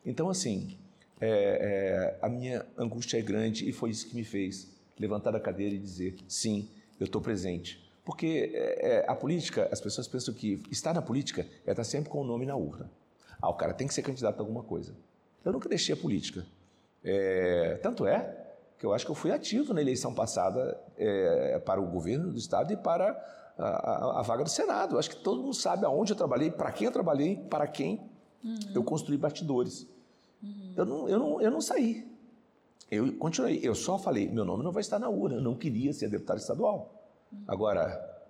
Então, 0.06 0.30
assim, 0.30 0.78
é, 1.22 1.30
é, 1.30 2.20
a 2.22 2.28
minha 2.28 2.66
angústia 2.78 3.18
é 3.18 3.22
grande 3.22 3.68
e 3.68 3.72
foi 3.72 3.92
isso 3.92 4.10
que 4.10 4.16
me 4.16 4.24
fez 4.24 4.76
levantar 5.00 5.32
da 5.32 5.40
cadeira 5.40 5.74
e 5.74 5.80
dizer: 5.80 6.18
sim, 6.28 6.68
eu 7.00 7.06
estou 7.06 7.22
presente. 7.22 7.84
Porque 8.04 8.52
é, 8.54 8.88
é, 8.88 9.06
a 9.08 9.16
política, 9.16 9.68
as 9.72 9.82
pessoas 9.82 10.08
pensam 10.08 10.34
que 10.34 10.62
estar 10.70 10.94
na 10.94 11.02
política 11.02 11.48
é 11.66 11.72
estar 11.72 11.84
sempre 11.84 12.10
com 12.10 12.22
o 12.22 12.24
nome 12.24 12.46
na 12.46 12.56
urna. 12.56 12.92
Ah, 13.42 13.50
o 13.50 13.54
cara 13.54 13.74
tem 13.74 13.88
que 13.88 13.94
ser 13.94 14.02
candidato 14.02 14.40
a 14.40 14.42
alguma 14.42 14.64
coisa. 14.64 14.94
Eu 15.44 15.52
nunca 15.52 15.70
deixei 15.70 15.94
a 15.94 15.98
política. 15.98 16.46
É, 17.04 17.80
tanto 17.84 18.08
é 18.08 18.46
que 18.80 18.86
eu 18.86 18.94
acho 18.94 19.06
que 19.06 19.12
eu 19.12 19.16
fui 19.16 19.32
ativo 19.32 19.74
na 19.74 19.82
eleição 19.82 20.14
passada 20.14 20.80
é, 20.98 21.60
para 21.60 21.80
o 21.80 21.86
governo 21.86 22.32
do 22.32 22.38
Estado 22.38 22.74
e 22.74 22.78
para 22.78 23.12
a, 23.58 23.64
a, 23.64 24.20
a, 24.20 24.22
vaga 24.22 24.44
do 24.44 24.50
Senado. 24.50 24.96
Eu 24.96 25.00
acho 25.00 25.10
que 25.10 25.18
todo 25.18 25.42
mundo 25.42 25.54
sabe 25.54 25.86
aonde 25.86 26.14
eu 26.14 26.18
trabalhei, 26.18 26.52
para 26.52 26.72
quem 26.72 26.86
eu 26.86 26.92
trabalhei, 26.92 27.38
para 27.38 27.68
quem 27.68 28.02
uhum. 28.44 28.58
eu 28.74 28.84
construí 28.84 29.18
bastidores. 29.18 29.88
Uhum. 30.42 30.74
Eu, 30.76 30.86
não, 30.86 31.10
eu, 31.10 31.20
não, 31.20 31.42
eu 31.42 31.52
não 31.52 31.62
saí. 31.62 32.08
Eu 32.92 33.14
continuei. 33.18 33.60
Eu 33.64 33.74
só 33.74 33.98
falei, 33.98 34.30
meu 34.30 34.46
nome 34.46 34.64
não 34.64 34.72
vai 34.72 34.82
estar 34.82 35.00
na 35.00 35.10
urna. 35.10 35.38
Eu 35.38 35.42
não 35.42 35.56
queria 35.56 35.94
ser 35.94 36.10
deputado 36.10 36.38
estadual. 36.38 36.94
Uhum. 37.32 37.44
Agora, 37.48 38.24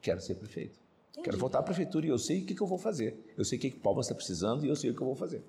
quero 0.00 0.20
ser 0.20 0.36
prefeito. 0.36 0.79
Entendi. 1.10 1.24
Quero 1.24 1.38
voltar 1.38 1.58
à 1.58 1.62
prefeitura 1.62 2.06
e 2.06 2.08
eu 2.08 2.18
sei 2.18 2.42
o 2.42 2.46
que, 2.46 2.54
que 2.54 2.62
eu 2.62 2.66
vou 2.66 2.78
fazer. 2.78 3.34
Eu 3.36 3.44
sei 3.44 3.58
o 3.58 3.60
que, 3.60 3.70
que 3.70 3.78
Palmas 3.78 4.06
está 4.06 4.14
precisando 4.14 4.64
e 4.64 4.68
eu 4.68 4.76
sei 4.76 4.90
o 4.90 4.96
que 4.96 5.02
eu 5.02 5.06
vou 5.06 5.16
fazer. 5.16 5.44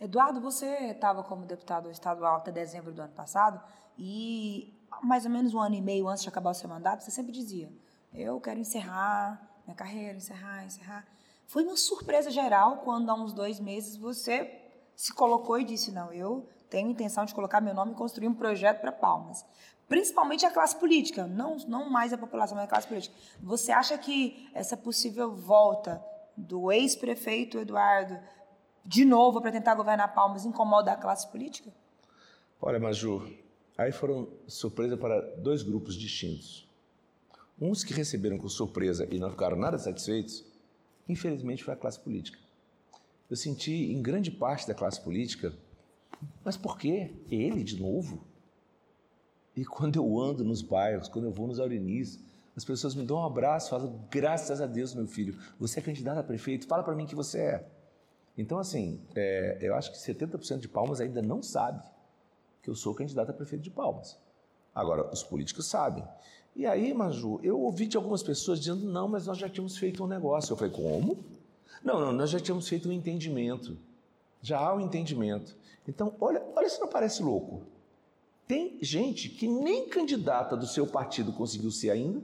Eduardo, 0.00 0.40
você 0.40 0.66
estava 0.90 1.22
como 1.22 1.46
deputado 1.46 1.90
estadual 1.90 2.36
até 2.36 2.52
dezembro 2.52 2.92
do 2.92 3.00
ano 3.00 3.12
passado 3.14 3.62
e 3.98 4.74
mais 5.02 5.24
ou 5.24 5.30
menos 5.30 5.54
um 5.54 5.60
ano 5.60 5.74
e 5.74 5.80
meio 5.80 6.08
antes 6.08 6.22
de 6.22 6.28
acabar 6.28 6.50
o 6.50 6.54
seu 6.54 6.68
mandato, 6.68 7.02
você 7.02 7.10
sempre 7.10 7.32
dizia: 7.32 7.72
eu 8.12 8.40
quero 8.40 8.60
encerrar 8.60 9.40
minha 9.64 9.74
carreira, 9.74 10.16
encerrar, 10.16 10.64
encerrar. 10.64 11.06
Foi 11.46 11.64
uma 11.64 11.76
surpresa 11.76 12.30
geral 12.30 12.78
quando 12.78 13.08
há 13.10 13.14
uns 13.14 13.32
dois 13.32 13.58
meses 13.60 13.96
você 13.96 14.50
se 14.94 15.12
colocou 15.12 15.58
e 15.58 15.64
disse: 15.64 15.90
não, 15.90 16.12
eu 16.12 16.46
tenho 16.68 16.90
intenção 16.90 17.24
de 17.24 17.34
colocar 17.34 17.60
meu 17.60 17.74
nome 17.74 17.92
e 17.92 17.94
construir 17.94 18.28
um 18.28 18.34
projeto 18.34 18.80
para 18.80 18.92
Palmas 18.92 19.44
principalmente 19.88 20.44
a 20.44 20.50
classe 20.50 20.76
política, 20.76 21.26
não, 21.26 21.56
não 21.68 21.90
mais 21.90 22.12
a 22.12 22.18
população, 22.18 22.56
mas 22.56 22.64
a 22.64 22.68
classe 22.68 22.88
política. 22.88 23.14
Você 23.40 23.72
acha 23.72 23.96
que 23.96 24.48
essa 24.54 24.76
possível 24.76 25.34
volta 25.34 26.02
do 26.36 26.70
ex-prefeito 26.70 27.58
Eduardo 27.58 28.18
de 28.84 29.04
novo 29.04 29.40
para 29.40 29.52
tentar 29.52 29.74
governar 29.74 30.14
Palmas 30.14 30.44
incomoda 30.44 30.92
a 30.92 30.96
classe 30.96 31.30
política? 31.30 31.72
Olha, 32.60 32.78
Maju, 32.78 33.28
aí 33.76 33.92
foram 33.92 34.28
surpresa 34.46 34.96
para 34.96 35.20
dois 35.36 35.62
grupos 35.62 35.94
distintos. 35.94 36.66
Uns 37.60 37.82
que 37.82 37.94
receberam 37.94 38.38
com 38.38 38.48
surpresa 38.48 39.08
e 39.10 39.18
não 39.18 39.30
ficaram 39.30 39.56
nada 39.56 39.78
satisfeitos, 39.78 40.44
infelizmente 41.08 41.64
foi 41.64 41.74
a 41.74 41.76
classe 41.76 41.98
política. 41.98 42.38
Eu 43.28 43.36
senti 43.36 43.92
em 43.92 44.00
grande 44.00 44.30
parte 44.30 44.68
da 44.68 44.74
classe 44.74 45.00
política, 45.00 45.52
mas 46.44 46.56
por 46.56 46.78
que 46.78 47.14
ele 47.30 47.64
de 47.64 47.80
novo? 47.80 48.24
E 49.56 49.64
quando 49.64 49.96
eu 49.96 50.20
ando 50.20 50.44
nos 50.44 50.60
bairros, 50.60 51.08
quando 51.08 51.24
eu 51.24 51.32
vou 51.32 51.46
nos 51.46 51.58
Aurenis, 51.58 52.20
as 52.54 52.64
pessoas 52.64 52.94
me 52.94 53.04
dão 53.04 53.16
um 53.16 53.24
abraço, 53.24 53.70
falam: 53.70 54.00
graças 54.10 54.60
a 54.60 54.66
Deus, 54.66 54.94
meu 54.94 55.06
filho, 55.06 55.38
você 55.58 55.80
é 55.80 55.82
candidato 55.82 56.18
a 56.18 56.22
prefeito, 56.22 56.66
fala 56.66 56.82
para 56.82 56.94
mim 56.94 57.06
que 57.06 57.14
você 57.14 57.38
é. 57.38 57.66
Então, 58.36 58.58
assim, 58.58 59.00
é, 59.14 59.58
eu 59.62 59.74
acho 59.74 59.90
que 59.90 59.98
70% 59.98 60.58
de 60.58 60.68
Palmas 60.68 61.00
ainda 61.00 61.22
não 61.22 61.42
sabe 61.42 61.82
que 62.62 62.68
eu 62.68 62.74
sou 62.74 62.94
candidato 62.94 63.30
a 63.30 63.32
prefeito 63.32 63.62
de 63.62 63.70
Palmas. 63.70 64.18
Agora, 64.74 65.10
os 65.10 65.22
políticos 65.22 65.66
sabem. 65.66 66.04
E 66.54 66.66
aí, 66.66 66.92
Maju, 66.92 67.40
eu 67.42 67.58
ouvi 67.58 67.86
de 67.86 67.96
algumas 67.96 68.22
pessoas 68.22 68.58
dizendo: 68.58 68.84
não, 68.84 69.08
mas 69.08 69.26
nós 69.26 69.38
já 69.38 69.48
tínhamos 69.48 69.78
feito 69.78 70.04
um 70.04 70.06
negócio. 70.06 70.52
Eu 70.52 70.56
falei: 70.56 70.72
como? 70.74 71.24
Não, 71.82 71.98
não, 71.98 72.12
nós 72.12 72.28
já 72.28 72.38
tínhamos 72.38 72.68
feito 72.68 72.88
um 72.88 72.92
entendimento. 72.92 73.78
Já 74.42 74.58
há 74.58 74.74
um 74.74 74.80
entendimento. 74.80 75.56
Então, 75.88 76.14
olha, 76.20 76.42
olha 76.54 76.68
se 76.68 76.78
não 76.78 76.88
parece 76.88 77.22
louco. 77.22 77.62
Tem 78.46 78.78
gente 78.80 79.28
que 79.28 79.48
nem 79.48 79.88
candidata 79.88 80.56
do 80.56 80.66
seu 80.66 80.86
partido 80.86 81.32
conseguiu 81.32 81.70
ser 81.70 81.90
ainda, 81.90 82.22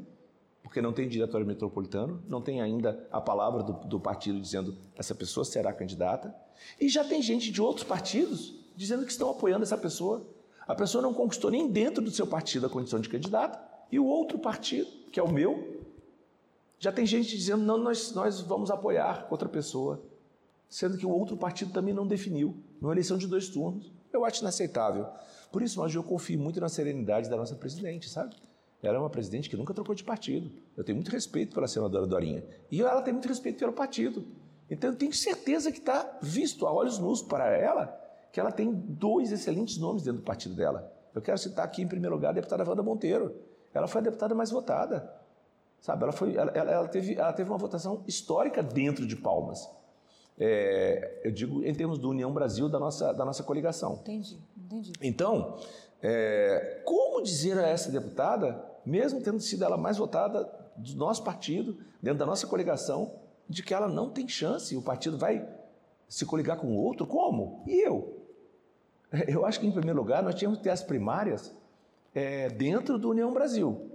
porque 0.62 0.80
não 0.80 0.92
tem 0.92 1.08
diretório 1.08 1.46
metropolitano, 1.46 2.22
não 2.28 2.40
tem 2.40 2.60
ainda 2.60 3.06
a 3.10 3.20
palavra 3.20 3.62
do, 3.62 3.72
do 3.72 4.00
partido 4.00 4.40
dizendo 4.40 4.76
essa 4.96 5.14
pessoa 5.14 5.44
será 5.44 5.72
candidata, 5.72 6.34
e 6.80 6.88
já 6.88 7.04
tem 7.04 7.20
gente 7.20 7.50
de 7.50 7.60
outros 7.60 7.84
partidos 7.84 8.54
dizendo 8.76 9.04
que 9.04 9.10
estão 9.10 9.30
apoiando 9.30 9.64
essa 9.64 9.76
pessoa. 9.76 10.26
A 10.66 10.74
pessoa 10.74 11.02
não 11.02 11.12
conquistou 11.12 11.50
nem 11.50 11.68
dentro 11.68 12.02
do 12.02 12.10
seu 12.10 12.26
partido 12.26 12.66
a 12.66 12.70
condição 12.70 13.00
de 13.00 13.08
candidata, 13.08 13.60
e 13.90 13.98
o 13.98 14.06
outro 14.06 14.38
partido, 14.38 14.88
que 15.10 15.20
é 15.20 15.22
o 15.22 15.30
meu, 15.30 15.82
já 16.78 16.90
tem 16.90 17.04
gente 17.04 17.36
dizendo 17.36 17.62
não, 17.62 17.78
nós, 17.78 18.12
nós 18.12 18.40
vamos 18.40 18.70
apoiar 18.70 19.26
outra 19.30 19.48
pessoa, 19.48 20.02
sendo 20.68 20.96
que 20.96 21.04
o 21.04 21.10
outro 21.10 21.36
partido 21.36 21.72
também 21.72 21.92
não 21.92 22.06
definiu, 22.06 22.56
numa 22.80 22.94
eleição 22.94 23.18
de 23.18 23.26
dois 23.26 23.48
turnos. 23.48 23.92
Eu 24.12 24.24
acho 24.24 24.40
inaceitável. 24.40 25.06
Por 25.52 25.62
isso, 25.62 25.80
hoje 25.80 25.96
eu 25.96 26.02
confio 26.02 26.38
muito 26.38 26.60
na 26.60 26.68
serenidade 26.68 27.28
da 27.28 27.36
nossa 27.36 27.54
presidente, 27.54 28.08
sabe? 28.08 28.34
Ela 28.82 28.96
é 28.96 28.98
uma 28.98 29.10
presidente 29.10 29.48
que 29.48 29.56
nunca 29.56 29.72
trocou 29.72 29.94
de 29.94 30.02
partido. 30.02 30.50
Eu 30.76 30.82
tenho 30.82 30.96
muito 30.96 31.10
respeito 31.10 31.54
pela 31.54 31.68
senadora 31.68 32.06
Dorinha. 32.06 32.42
E 32.70 32.80
ela 32.80 33.02
tem 33.02 33.12
muito 33.12 33.28
respeito 33.28 33.58
pelo 33.58 33.72
partido. 33.72 34.26
Então 34.68 34.90
eu 34.90 34.96
tenho 34.96 35.12
certeza 35.12 35.70
que 35.70 35.78
está 35.78 36.18
visto 36.20 36.66
a 36.66 36.72
olhos 36.72 36.98
nus 36.98 37.22
para 37.22 37.46
ela 37.56 38.00
que 38.32 38.40
ela 38.40 38.50
tem 38.50 38.72
dois 38.72 39.30
excelentes 39.30 39.76
nomes 39.76 40.02
dentro 40.02 40.22
do 40.22 40.24
partido 40.24 40.54
dela. 40.54 40.90
Eu 41.14 41.20
quero 41.20 41.36
citar 41.36 41.66
aqui, 41.66 41.82
em 41.82 41.86
primeiro 41.86 42.14
lugar, 42.16 42.30
a 42.30 42.32
deputada 42.32 42.66
Wanda 42.66 42.82
Monteiro. 42.82 43.36
Ela 43.74 43.86
foi 43.86 44.00
a 44.00 44.04
deputada 44.04 44.34
mais 44.34 44.50
votada. 44.50 45.14
Sabe, 45.78 46.04
ela, 46.04 46.12
foi, 46.12 46.34
ela, 46.34 46.50
ela, 46.52 46.88
teve, 46.88 47.14
ela 47.14 47.32
teve 47.32 47.50
uma 47.50 47.58
votação 47.58 48.02
histórica 48.06 48.62
dentro 48.62 49.06
de 49.06 49.16
Palmas. 49.16 49.68
É, 50.38 51.20
eu 51.24 51.30
digo 51.30 51.64
em 51.64 51.74
termos 51.74 51.98
do 51.98 52.10
União 52.10 52.32
Brasil, 52.32 52.68
da 52.68 52.78
nossa, 52.78 53.12
da 53.12 53.24
nossa 53.24 53.42
coligação. 53.42 53.94
Entendi, 54.00 54.38
entendi. 54.56 54.92
Então, 55.00 55.58
é, 56.02 56.82
como 56.84 57.22
dizer 57.22 57.58
a 57.58 57.66
essa 57.66 57.90
deputada, 57.90 58.64
mesmo 58.84 59.20
tendo 59.20 59.40
sido 59.40 59.64
ela 59.64 59.76
mais 59.76 59.98
votada 59.98 60.50
do 60.76 60.96
nosso 60.96 61.22
partido, 61.22 61.78
dentro 62.02 62.18
da 62.18 62.26
nossa 62.26 62.46
coligação, 62.46 63.12
de 63.48 63.62
que 63.62 63.74
ela 63.74 63.86
não 63.86 64.10
tem 64.10 64.26
chance, 64.26 64.76
o 64.76 64.82
partido 64.82 65.18
vai 65.18 65.46
se 66.08 66.24
coligar 66.24 66.58
com 66.58 66.76
outro? 66.76 67.06
Como? 67.06 67.62
E 67.66 67.86
eu? 67.86 68.18
Eu 69.28 69.44
acho 69.44 69.60
que, 69.60 69.66
em 69.66 69.72
primeiro 69.72 69.98
lugar, 69.98 70.22
nós 70.22 70.34
tínhamos 70.34 70.58
que 70.58 70.64
ter 70.64 70.70
as 70.70 70.82
primárias 70.82 71.54
é, 72.14 72.48
dentro 72.48 72.98
do 72.98 73.10
União 73.10 73.32
Brasil. 73.32 73.90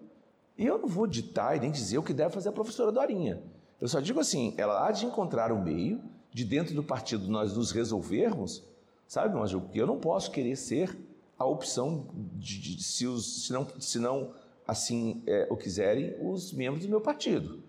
E 0.58 0.65
eu 0.65 0.80
não 0.80 0.88
vou 0.88 1.06
ditar 1.06 1.56
e 1.56 1.60
nem 1.60 1.71
dizer 1.71 1.97
o 2.00 2.04
que 2.04 2.13
deve 2.13 2.34
fazer 2.34 2.50
a 2.50 2.52
professora 2.52 2.91
Dorinha. 2.91 3.41
Eu 3.80 3.88
só 3.88 4.00
digo 4.00 4.19
assim, 4.19 4.56
ela 4.58 4.88
há 4.88 4.91
de 4.91 5.06
encontrar 5.06 5.52
o 5.52 5.62
meio 5.62 6.02
de 6.38 6.45
dentro 6.45 6.76
do 6.76 6.84
partido 6.84 7.28
nós 7.28 7.58
nos 7.58 7.71
resolvermos, 7.71 8.63
sabe, 9.08 9.36
mas 9.36 9.52
porque 9.52 9.82
eu 9.82 9.88
não 9.88 9.97
posso 9.97 10.30
querer 10.30 10.56
ser 10.56 10.95
a 11.36 11.43
opção 11.43 12.06
de, 12.36 12.60
de 12.60 12.84
se, 12.84 13.08
os, 13.08 13.47
se, 13.47 13.52
não, 13.52 13.67
se 13.80 13.97
não 13.97 14.36
assim 14.67 15.23
é, 15.26 15.47
o 15.50 15.58
quiserem 15.58 16.15
os 16.21 16.54
membros 16.54 16.86
do 16.86 16.89
meu 16.91 17.02
partido. 17.02 17.63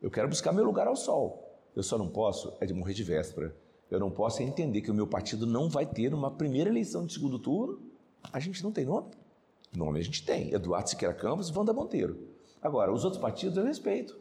Eu 0.00 0.12
quero 0.12 0.28
buscar 0.28 0.52
meu 0.52 0.64
lugar 0.64 0.86
ao 0.86 0.94
sol. 0.94 1.58
Eu 1.74 1.82
só 1.82 1.98
não 1.98 2.06
posso 2.06 2.52
é 2.60 2.66
de 2.66 2.72
morrer 2.72 2.94
de 2.94 3.02
véspera. 3.02 3.52
Eu 3.90 3.98
não 3.98 4.12
posso 4.12 4.42
é 4.42 4.44
entender 4.44 4.80
que 4.80 4.92
o 4.92 4.94
meu 4.94 5.08
partido 5.08 5.44
não 5.44 5.68
vai 5.68 5.84
ter 5.84 6.14
uma 6.14 6.30
primeira 6.30 6.70
eleição 6.70 7.04
de 7.04 7.14
segundo 7.14 7.36
turno. 7.40 7.80
A 8.32 8.38
gente 8.38 8.62
não 8.62 8.70
tem 8.70 8.84
nome? 8.84 9.08
Nome 9.74 9.98
a 9.98 10.02
gente 10.04 10.24
tem. 10.24 10.54
Eduardo 10.54 10.88
Siqueira 10.88 11.14
Campos 11.14 11.48
e 11.48 11.58
Wanda 11.58 11.72
Monteiro. 11.72 12.28
Agora, 12.62 12.92
os 12.92 13.04
outros 13.04 13.20
partidos 13.20 13.56
eu 13.56 13.64
respeito. 13.64 14.16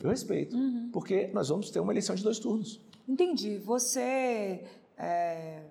Eu 0.00 0.10
respeito. 0.10 0.56
Uhum. 0.56 0.90
Porque 0.92 1.28
nós 1.28 1.48
vamos 1.48 1.70
ter 1.70 1.80
uma 1.80 1.92
eleição 1.92 2.14
de 2.14 2.22
dois 2.22 2.38
turnos. 2.38 2.80
Entendi. 3.06 3.58
Você 3.58 4.64
é 4.96 5.62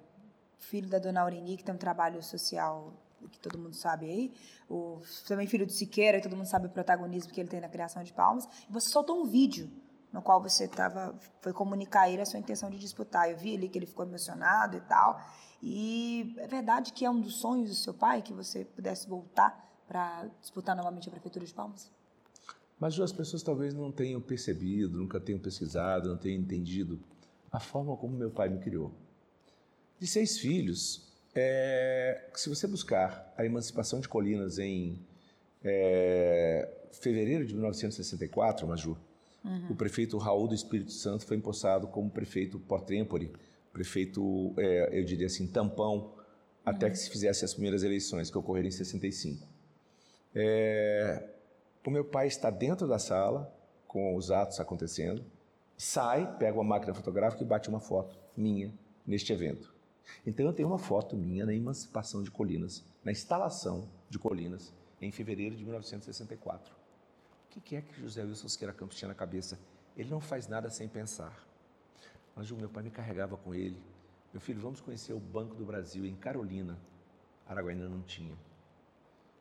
filho 0.60 0.90
da 0.90 1.00
dona 1.00 1.22
Aureni, 1.22 1.58
que 1.58 1.64
tem 1.64 1.74
um 1.74 1.78
trabalho 1.78 2.22
social 2.24 2.94
que 3.32 3.40
todo 3.40 3.58
mundo 3.58 3.76
sabe 3.76 4.06
aí, 4.06 4.34
o, 4.70 5.02
também 5.28 5.48
filho 5.48 5.66
do 5.66 5.72
Siqueira, 5.72 6.18
que 6.18 6.24
todo 6.24 6.38
mundo 6.38 6.48
sabe 6.48 6.68
o 6.68 6.70
protagonismo 6.70 7.34
que 7.34 7.42
ele 7.42 7.50
tem 7.50 7.60
na 7.60 7.68
criação 7.68 8.04
de 8.04 8.14
palmas, 8.14 8.48
e 8.70 8.72
você 8.72 8.90
soltou 8.90 9.20
um 9.20 9.26
vídeo 9.26 9.70
no 10.12 10.22
qual 10.22 10.42
você 10.42 10.68
tava, 10.68 11.16
foi 11.42 11.52
comunicar 11.52 12.02
a 12.02 12.10
ele 12.10 12.22
a 12.22 12.26
sua 12.26 12.40
intenção 12.40 12.70
de 12.70 12.78
disputar. 12.78 13.30
Eu 13.30 13.38
vi 13.38 13.56
ali 13.56 13.68
que 13.68 13.78
ele 13.78 13.86
ficou 13.86 14.06
emocionado 14.06 14.78
e 14.78 14.82
tal. 14.82 15.22
E 15.62 16.34
é 16.38 16.48
verdade 16.48 16.94
que 16.94 17.04
é 17.04 17.10
um 17.10 17.20
dos 17.20 17.40
sonhos 17.40 17.70
do 17.70 17.76
seu 17.76 17.94
pai 17.94 18.22
que 18.22 18.34
você 18.34 18.64
pudesse 18.64 19.08
voltar 19.08 19.68
para 19.88 20.28
disputar 20.42 20.76
novamente 20.76 21.10
a 21.10 21.12
Prefeitura 21.12 21.46
de 21.46 21.54
Palmas? 21.54 21.92
Mas 22.80 23.00
as 23.00 23.12
pessoas 23.12 23.42
talvez 23.42 23.74
não 23.74 23.92
tenham 23.92 24.22
percebido, 24.22 24.98
nunca 24.98 25.20
tenham 25.20 25.40
pesquisado, 25.40 26.10
não 26.10 26.18
tenham 26.18 26.40
entendido 26.40 27.00
a 27.52 27.60
forma 27.60 27.96
como 27.98 28.16
meu 28.16 28.30
pai 28.30 28.50
me 28.50 28.60
criou. 28.60 28.94
De 30.00 30.06
seis 30.06 30.38
filhos, 30.38 31.08
é, 31.34 32.30
se 32.36 32.50
você 32.50 32.68
buscar 32.68 33.34
a 33.36 33.44
emancipação 33.44 34.00
de 34.00 34.08
Colinas 34.08 34.60
em 34.60 35.00
é, 35.64 36.70
fevereiro 36.92 37.46
de 37.46 37.54
1964, 37.54 38.68
Maju, 38.68 38.98
uhum. 39.44 39.68
o 39.72 39.76
prefeito 39.76 40.18
Raul 40.18 40.48
do 40.48 40.54
Espírito 40.54 40.92
Santo 40.92 41.26
foi 41.26 41.38
empossado 41.38 41.88
como 41.88 42.12
prefeito 42.12 42.60
portempore, 42.60 43.32
prefeito, 43.74 44.54
é, 44.58 45.00
eu 45.00 45.04
diria 45.04 45.26
assim, 45.26 45.48
tampão, 45.48 46.14
até 46.64 46.86
uhum. 46.86 46.92
que 46.92 46.98
se 47.00 47.10
fizesse 47.10 47.44
as 47.44 47.54
primeiras 47.54 47.82
eleições, 47.82 48.30
que 48.30 48.38
ocorreram 48.38 48.68
em 48.68 48.72
65. 48.72 49.48
É, 50.36 51.24
o 51.88 51.90
meu 51.90 52.04
pai 52.04 52.28
está 52.28 52.50
dentro 52.50 52.86
da 52.86 53.00
sala, 53.00 53.50
com 53.88 54.14
os 54.18 54.30
atos 54.30 54.60
acontecendo, 54.60 55.24
sai, 55.78 56.36
pega 56.38 56.58
uma 56.58 56.64
máquina 56.66 56.94
fotográfica 56.94 57.42
e 57.42 57.48
bate 57.48 57.70
uma 57.70 57.80
foto 57.80 58.20
minha 58.36 58.74
neste 59.06 59.32
evento. 59.32 59.74
Então 60.26 60.46
eu 60.46 60.52
tenho 60.52 60.68
uma 60.68 60.78
foto 60.78 61.16
minha 61.16 61.46
na 61.46 61.54
emancipação 61.54 62.22
de 62.22 62.30
Colinas, 62.30 62.84
na 63.06 63.14
instalação 63.14 63.88
de 64.10 64.20
Colinas, 64.20 64.74
em 65.02 65.14
fevereiro 65.14 65.56
de 65.56 65.64
1964. 65.64 66.76
O 67.56 67.62
que 67.62 67.78
é 67.78 67.82
que 67.82 68.02
José 68.02 68.22
Wilson 68.22 68.50
Siqueira 68.50 68.74
Campos 68.74 68.98
tinha 68.98 69.08
na 69.08 69.16
cabeça? 69.16 69.58
Ele 69.96 70.10
não 70.10 70.20
faz 70.20 70.46
nada 70.46 70.70
sem 70.70 70.90
pensar. 70.90 71.42
Mas 72.36 72.52
o 72.52 72.58
meu 72.58 72.68
pai 72.68 72.84
me 72.84 72.92
carregava 72.92 73.38
com 73.38 73.56
ele. 73.56 73.82
Meu 74.34 74.42
filho, 74.42 74.60
vamos 74.60 74.82
conhecer 74.82 75.14
o 75.14 75.22
Banco 75.22 75.56
do 75.56 75.64
Brasil 75.64 76.06
em 76.06 76.18
Carolina. 76.18 76.78
Araguaína 77.48 77.88
não 77.88 78.02
tinha. 78.02 78.38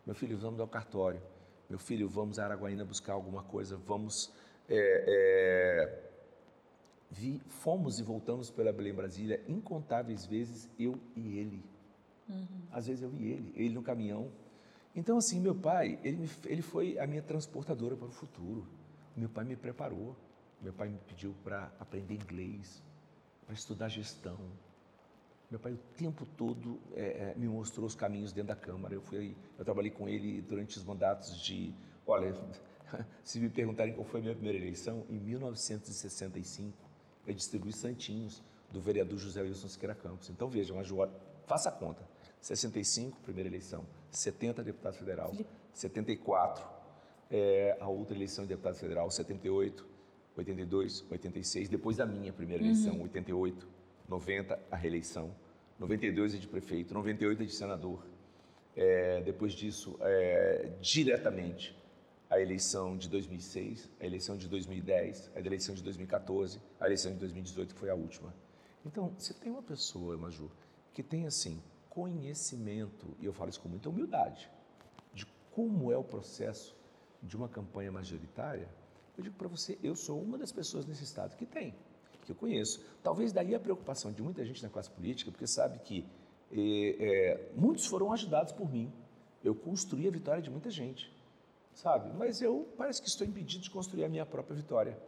Meu 0.07 0.15
filho, 0.15 0.39
vamos 0.39 0.61
ao 0.61 0.69
cartório. 0.69 1.21
Meu 1.69 1.79
filho, 1.79 2.09
vamos 2.09 2.39
a 2.39 2.45
Araguaína 2.45 2.85
buscar 2.85 3.13
alguma 3.13 3.43
coisa. 3.43 3.77
Vamos 3.77 4.33
é, 4.69 5.05
é, 5.07 6.07
Vi, 7.11 7.41
fomos 7.49 7.99
e 7.99 8.03
voltamos 8.03 8.51
pela 8.51 8.73
Belém 8.73 8.93
Brasília 8.93 9.43
incontáveis 9.49 10.27
vezes, 10.27 10.69
eu 10.79 10.99
e 11.15 11.39
ele. 11.39 11.65
Uhum. 12.29 12.47
Às 12.73 12.87
vezes 12.87 13.03
eu 13.03 13.15
e 13.15 13.33
ele, 13.33 13.53
ele 13.57 13.75
no 13.75 13.83
caminhão. 13.83 14.31
Então, 14.95 15.19
assim, 15.19 15.41
meu 15.41 15.55
pai, 15.55 15.99
ele, 16.03 16.29
ele 16.45 16.63
foi 16.63 16.99
a 16.99 17.07
minha 17.07 17.23
transportadora 17.23 17.97
para 17.97 18.09
o 18.09 18.11
futuro. 18.11 18.67
Meu 19.17 19.29
pai 19.29 19.45
me 19.45 19.57
preparou. 19.57 20.17
Meu 20.61 20.73
pai 20.73 20.89
me 20.89 20.99
pediu 21.07 21.35
para 21.45 21.71
aprender 21.79 22.15
inglês, 22.15 22.83
para 23.45 23.55
estudar 23.55 23.89
gestão. 23.89 24.39
Meu 25.51 25.61
pai 25.61 25.73
o 25.73 25.79
tempo 25.97 26.27
todo 26.37 26.81
é, 26.95 27.31
é, 27.31 27.35
me 27.37 27.47
mostrou 27.47 27.87
os 27.87 27.95
caminhos 27.95 28.33
dentro 28.33 28.49
da 28.49 28.57
Câmara. 28.57 28.95
Eu 28.95 29.01
fui, 29.01 29.37
eu 29.57 29.65
trabalhei 29.65 29.91
com 29.93 30.09
ele 30.09 30.43
durante 30.43 30.77
os 30.77 30.85
mandatos 30.85 31.41
de, 31.41 31.73
olha, 32.05 32.35
se 33.23 33.39
me 33.39 33.49
perguntarem 33.49 33.95
qual 33.95 34.05
foi 34.05 34.21
a 34.21 34.23
minha 34.25 34.35
primeira 34.35 34.59
eleição, 34.59 35.05
em 35.09 35.19
1965 35.19 36.77
é 37.27 37.33
distribuir 37.33 37.75
santinhos 37.75 38.43
do 38.73 38.81
vereador 38.81 39.19
José 39.19 39.43
Wilson 39.43 39.69
Siqueira 39.69 39.95
Campos. 39.95 40.31
Então 40.31 40.49
veja, 40.49 40.75
Major, 40.75 41.09
faça 41.47 41.69
a 41.69 41.73
conta. 41.73 42.03
65, 42.41 43.21
primeira 43.21 43.49
eleição. 43.49 43.85
70, 44.11 44.63
deputado 44.65 44.95
federal. 44.95 45.33
74, 45.73 46.67
é, 47.31 47.77
a 47.81 47.89
outra 47.89 48.17
eleição 48.17 48.45
de 48.45 48.49
deputado 48.49 48.77
federal. 48.77 49.11
78, 49.11 49.87
82, 50.37 51.05
86. 51.11 51.69
Depois 51.69 51.97
da 51.97 52.07
minha 52.07 52.33
primeira 52.33 52.63
uhum. 52.63 52.71
eleição, 52.71 53.01
88, 53.01 53.76
90, 54.09 54.59
a 54.71 54.77
reeleição. 54.77 55.35
92 55.79 56.35
é 56.35 56.39
de 56.39 56.49
prefeito, 56.49 56.95
98 56.95 57.43
é 57.43 57.47
de 57.47 57.53
senador. 57.53 58.07
É, 58.75 59.23
depois 59.23 59.53
disso, 59.53 59.97
é, 60.01 60.71
diretamente 60.81 61.77
a 62.29 62.41
eleição 62.41 62.97
de 62.97 63.09
2006, 63.09 63.89
a 64.01 64.05
eleição 64.05 64.37
de 64.37 64.49
2010, 64.49 65.31
a 65.35 65.41
eleição 65.41 65.75
de 65.75 65.83
2014, 65.83 66.61
a 66.81 66.87
eleição 66.87 67.13
de 67.13 67.19
2018, 67.19 67.75
que 67.75 67.81
foi 67.81 67.91
a 67.91 67.95
última. 67.95 68.35
Então, 68.85 69.15
você 69.17 69.33
tem 69.33 69.51
uma 69.51 69.63
pessoa, 69.63 70.17
Maju, 70.17 70.51
que 70.93 71.03
tem, 71.03 71.27
assim, 71.27 71.63
conhecimento, 71.89 73.07
e 73.21 73.27
eu 73.27 73.33
falo 73.33 73.51
isso 73.51 73.61
com 73.61 73.69
muita 73.69 73.89
humildade, 73.89 74.51
de 75.15 75.25
como 75.53 75.93
é 75.93 75.97
o 75.97 76.05
processo 76.05 76.77
de 77.23 77.37
uma 77.37 77.49
campanha 77.49 77.91
majoritária, 77.91 78.69
eu 79.17 79.25
digo 79.25 79.37
para 79.37 79.49
você, 79.49 79.79
eu 79.83 79.97
sou 79.97 80.21
uma 80.21 80.37
das 80.37 80.53
pessoas 80.53 80.85
nesse 80.85 81.05
estado 81.05 81.37
que 81.37 81.47
tem, 81.47 81.75
que 82.27 82.33
eu 82.33 82.37
conheço. 82.37 82.85
Talvez 83.03 83.33
daí 83.33 83.55
a 83.55 83.61
preocupação 83.61 84.13
de 84.13 84.23
muita 84.23 84.45
gente 84.45 84.63
na 84.63 84.69
classe 84.69 84.91
política, 84.91 85.31
porque 85.31 85.47
sabe 85.47 85.79
que 85.79 86.05
é, 86.53 86.59
é, 86.99 87.51
muitos 87.57 87.87
foram 87.87 88.13
ajudados 88.13 88.53
por 88.53 88.71
mim. 88.71 88.93
Eu 89.43 89.55
construí 89.55 90.07
a 90.07 90.11
vitória 90.11 90.43
de 90.43 90.51
muita 90.51 90.71
gente 90.71 91.15
sabe? 91.77 92.11
Mas 92.17 92.41
eu 92.41 92.67
parece 92.77 93.01
que 93.01 93.09
estou 93.09 93.27
impedido 93.27 93.63
de 93.63 93.71
construir 93.71 94.05
a 94.05 94.09
minha 94.09 94.27
própria 94.27 94.57
vitória. 94.57 94.99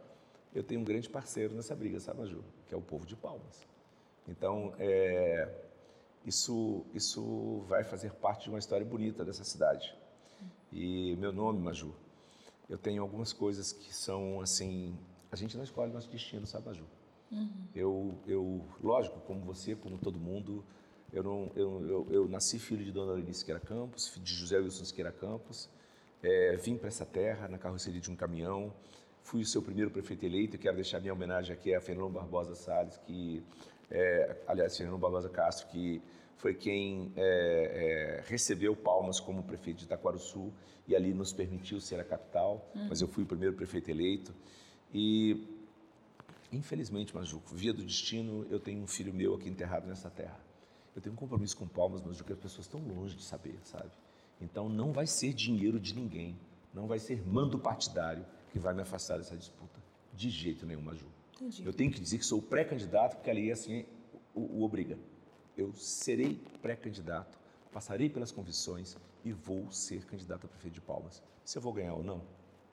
Eu 0.53 0.63
tenho 0.63 0.79
um 0.79 0.83
grande 0.83 1.09
parceiro 1.09 1.53
nessa 1.53 1.75
briga, 1.75 1.99
sabe, 1.99 2.19
Maju? 2.19 2.43
Que 2.67 2.73
é 2.73 2.77
o 2.77 2.81
povo 2.81 3.05
de 3.05 3.15
Palmas. 3.15 3.67
Então, 4.27 4.73
é, 4.79 5.47
isso, 6.25 6.85
isso 6.93 7.63
vai 7.67 7.83
fazer 7.83 8.13
parte 8.13 8.43
de 8.43 8.49
uma 8.49 8.59
história 8.59 8.85
bonita 8.85 9.25
dessa 9.25 9.43
cidade. 9.43 9.93
E 10.71 11.15
meu 11.17 11.33
nome, 11.33 11.59
Maju, 11.59 11.93
eu 12.69 12.77
tenho 12.77 13.01
algumas 13.01 13.33
coisas 13.33 13.73
que 13.73 13.93
são 13.93 14.39
assim. 14.39 14.95
A 15.31 15.35
gente 15.35 15.57
não 15.57 15.63
escolhe 15.63 15.91
nosso 15.91 16.09
destino, 16.09 16.45
sabe, 16.45 16.67
Maju? 16.67 16.85
Uhum. 17.31 17.67
Eu, 17.75 18.15
eu, 18.27 18.65
lógico, 18.81 19.19
como 19.21 19.41
você, 19.41 19.75
como 19.75 19.97
todo 19.97 20.19
mundo, 20.19 20.65
eu, 21.13 21.23
não, 21.23 21.51
eu, 21.55 21.87
eu, 21.87 22.07
eu 22.09 22.27
nasci 22.27 22.59
filho 22.59 22.83
de 22.83 22.91
Dona 22.91 23.13
Lenice 23.13 23.39
Siqueira 23.39 23.59
Campos, 23.59 24.19
de 24.21 24.33
José 24.33 24.57
Wilson 24.57 24.85
Siqueira 24.85 25.11
Campos, 25.11 25.69
é, 26.21 26.55
vim 26.57 26.77
para 26.77 26.87
essa 26.87 27.05
terra 27.05 27.47
na 27.47 27.57
carroceria 27.57 28.01
de 28.01 28.11
um 28.11 28.15
caminhão, 28.15 28.73
fui 29.23 29.41
o 29.41 29.45
seu 29.45 29.61
primeiro 29.61 29.91
prefeito 29.91 30.25
eleito. 30.25 30.57
Quero 30.57 30.75
deixar 30.75 30.99
minha 30.99 31.13
homenagem 31.13 31.53
aqui 31.53 31.73
a 31.73 31.79
Fernando 31.79 32.11
Barbosa 32.11 32.55
Salles, 32.55 32.97
que, 32.97 33.43
é, 33.89 34.37
aliás, 34.47 34.75
Fernando 34.75 34.97
Barbosa 34.97 35.29
Castro, 35.29 35.67
que 35.67 36.01
foi 36.35 36.53
quem 36.53 37.11
é, 37.15 38.21
é, 38.21 38.23
recebeu 38.29 38.75
Palmas 38.75 39.19
como 39.19 39.43
prefeito 39.43 39.79
de 39.79 39.85
Itaquaruçu 39.85 40.53
e 40.87 40.95
ali 40.95 41.13
nos 41.13 41.31
permitiu 41.31 41.79
ser 41.79 41.99
a 41.99 42.03
capital, 42.03 42.71
uhum. 42.73 42.87
mas 42.89 43.01
eu 43.01 43.07
fui 43.07 43.23
o 43.23 43.27
primeiro 43.27 43.55
prefeito 43.55 43.89
eleito. 43.89 44.33
E, 44.93 45.47
infelizmente, 46.51 47.15
Majuco, 47.15 47.53
via 47.53 47.73
do 47.73 47.83
destino, 47.83 48.45
eu 48.49 48.59
tenho 48.59 48.81
um 48.81 48.87
filho 48.87 49.13
meu 49.13 49.35
aqui 49.35 49.49
enterrado 49.49 49.87
nessa 49.87 50.09
terra. 50.09 50.39
Eu 50.95 51.01
tenho 51.01 51.13
um 51.13 51.17
compromisso 51.17 51.55
com 51.55 51.67
Palmas, 51.67 52.01
mas 52.01 52.21
que 52.21 52.33
as 52.33 52.39
pessoas 52.39 52.65
estão 52.65 52.81
longe 52.81 53.15
de 53.15 53.23
saber, 53.23 53.59
sabe? 53.63 53.91
Então 54.41 54.69
não 54.69 54.91
vai 54.91 55.05
ser 55.05 55.33
dinheiro 55.33 55.79
de 55.79 55.93
ninguém, 55.93 56.37
não 56.73 56.87
vai 56.87 56.99
ser 56.99 57.25
mando 57.27 57.59
partidário 57.59 58.25
que 58.51 58.59
vai 58.59 58.73
me 58.73 58.81
afastar 58.81 59.17
dessa 59.17 59.37
disputa. 59.37 59.79
De 60.13 60.29
jeito 60.29 60.65
nenhum, 60.65 60.81
Maju. 60.81 61.05
Entendi. 61.35 61.65
Eu 61.65 61.73
tenho 61.73 61.91
que 61.91 61.99
dizer 61.99 62.17
que 62.17 62.25
sou 62.25 62.41
pré-candidato, 62.41 63.15
porque 63.15 63.29
ali 63.29 63.51
assim 63.51 63.85
o, 64.33 64.59
o 64.59 64.63
obriga. 64.63 64.97
Eu 65.55 65.73
serei 65.73 66.41
pré-candidato, 66.61 67.37
passarei 67.71 68.09
pelas 68.09 68.31
convicções 68.31 68.97
e 69.23 69.31
vou 69.31 69.71
ser 69.71 70.05
candidato 70.05 70.45
a 70.45 70.49
prefeito 70.49 70.75
de 70.75 70.81
Palmas. 70.81 71.21
Se 71.43 71.57
eu 71.57 71.61
vou 71.61 71.73
ganhar 71.73 71.93
ou 71.93 72.03
não, 72.03 72.21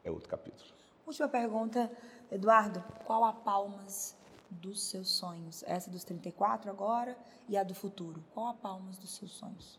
é 0.05 0.11
outro 0.11 0.29
capítulo. 0.29 0.76
Última 1.07 1.29
pergunta, 1.29 1.91
Eduardo. 2.33 2.83
Qual 3.05 3.25
a 3.25 3.33
Palmas 3.33 4.17
dos 4.51 4.83
seus 4.83 5.09
sonhos? 5.09 5.63
Essa 5.65 5.89
dos 5.89 6.03
34 6.03 6.69
agora 6.69 7.17
e 7.49 7.57
a 7.57 7.63
do 7.63 7.75
futuro. 7.75 8.23
Qual 8.35 8.49
a 8.49 8.55
Palmas 8.55 8.99
dos 8.99 9.15
seus 9.15 9.31
sonhos? 9.31 9.79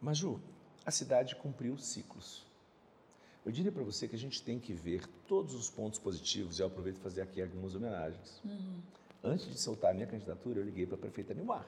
Maju, 0.00 0.40
a 0.86 0.92
cidade 0.92 1.34
cumpriu 1.34 1.76
ciclos. 1.76 2.46
Eu 3.44 3.50
diria 3.50 3.72
para 3.72 3.82
você 3.82 4.06
que 4.06 4.14
a 4.14 4.18
gente 4.18 4.42
tem 4.42 4.60
que 4.60 4.72
ver 4.72 5.06
todos 5.26 5.54
os 5.54 5.68
pontos 5.68 5.98
positivos 5.98 6.58
e 6.58 6.62
eu 6.62 6.68
aproveito 6.68 6.96
para 6.96 7.04
fazer 7.10 7.22
aqui 7.22 7.42
algumas 7.42 7.74
homenagens. 7.74 8.40
Uhum. 8.44 8.80
Antes 9.24 9.46
de 9.46 9.58
soltar 9.58 9.90
a 9.90 9.94
minha 9.94 10.06
candidatura, 10.06 10.60
eu 10.60 10.64
liguei 10.64 10.86
para 10.86 10.96
a 10.96 10.98
prefeita 10.98 11.34
Nilmar. 11.34 11.66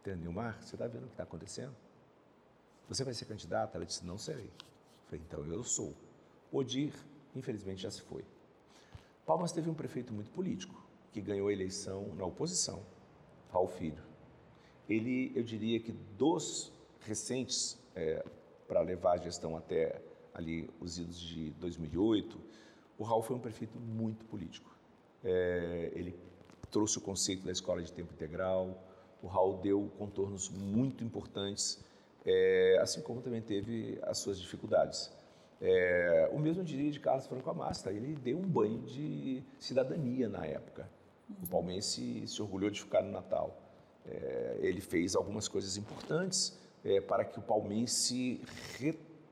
Entendeu, 0.00 0.22
Nilmar, 0.22 0.60
você 0.62 0.74
está 0.74 0.86
vendo 0.86 1.04
o 1.04 1.06
que 1.06 1.12
está 1.12 1.24
acontecendo? 1.24 1.74
Você 2.88 3.04
vai 3.04 3.14
ser 3.14 3.26
candidata? 3.26 3.76
Ela 3.76 3.84
disse, 3.84 4.04
não 4.04 4.16
serei. 4.18 4.50
Falei, 5.12 5.24
então 5.28 5.44
eu 5.44 5.62
sou. 5.62 5.94
Odir, 6.50 6.94
infelizmente, 7.36 7.82
já 7.82 7.90
se 7.90 8.00
foi. 8.00 8.24
Palmas 9.26 9.52
teve 9.52 9.68
um 9.68 9.74
prefeito 9.74 10.10
muito 10.12 10.30
político, 10.30 10.82
que 11.12 11.20
ganhou 11.20 11.48
a 11.48 11.52
eleição 11.52 12.14
na 12.16 12.24
oposição, 12.24 12.82
Raul 13.52 13.68
Filho. 13.68 14.02
Ele, 14.88 15.30
eu 15.34 15.42
diria 15.42 15.78
que 15.80 15.92
dos 15.92 16.72
recentes, 17.00 17.78
é, 17.94 18.24
para 18.66 18.80
levar 18.80 19.12
a 19.12 19.16
gestão 19.18 19.54
até 19.54 20.00
ali 20.32 20.70
os 20.80 20.98
idos 20.98 21.20
de 21.20 21.50
2008, 21.52 22.40
o 22.98 23.04
Raul 23.04 23.22
foi 23.22 23.36
um 23.36 23.40
prefeito 23.40 23.78
muito 23.78 24.24
político. 24.24 24.74
É, 25.22 25.92
ele 25.94 26.16
trouxe 26.70 26.96
o 26.96 27.02
conceito 27.02 27.44
da 27.44 27.52
escola 27.52 27.82
de 27.82 27.92
tempo 27.92 28.14
integral, 28.14 28.82
o 29.22 29.26
Raul 29.26 29.58
deu 29.58 29.92
contornos 29.98 30.48
muito 30.48 31.04
importantes, 31.04 31.78
é, 32.24 32.78
assim 32.80 33.00
como 33.00 33.20
também 33.20 33.40
teve 33.40 33.98
as 34.02 34.18
suas 34.18 34.38
dificuldades. 34.40 35.10
É, 35.60 36.28
o 36.32 36.38
mesmo 36.38 36.64
diria 36.64 36.90
de 36.90 36.98
Carlos 36.98 37.26
Franco 37.26 37.48
Amasta, 37.48 37.90
ele 37.92 38.14
deu 38.14 38.38
um 38.38 38.48
banho 38.48 38.80
de 38.80 39.42
cidadania 39.58 40.28
na 40.28 40.44
época. 40.44 40.88
O 41.42 41.46
palmense 41.46 42.26
se 42.26 42.42
orgulhou 42.42 42.70
de 42.70 42.80
ficar 42.80 43.02
no 43.02 43.12
Natal. 43.12 43.56
É, 44.04 44.58
ele 44.60 44.80
fez 44.80 45.14
algumas 45.14 45.46
coisas 45.46 45.76
importantes 45.76 46.58
é, 46.84 47.00
para 47.00 47.24
que 47.24 47.38
o 47.38 47.42
palmense 47.42 48.40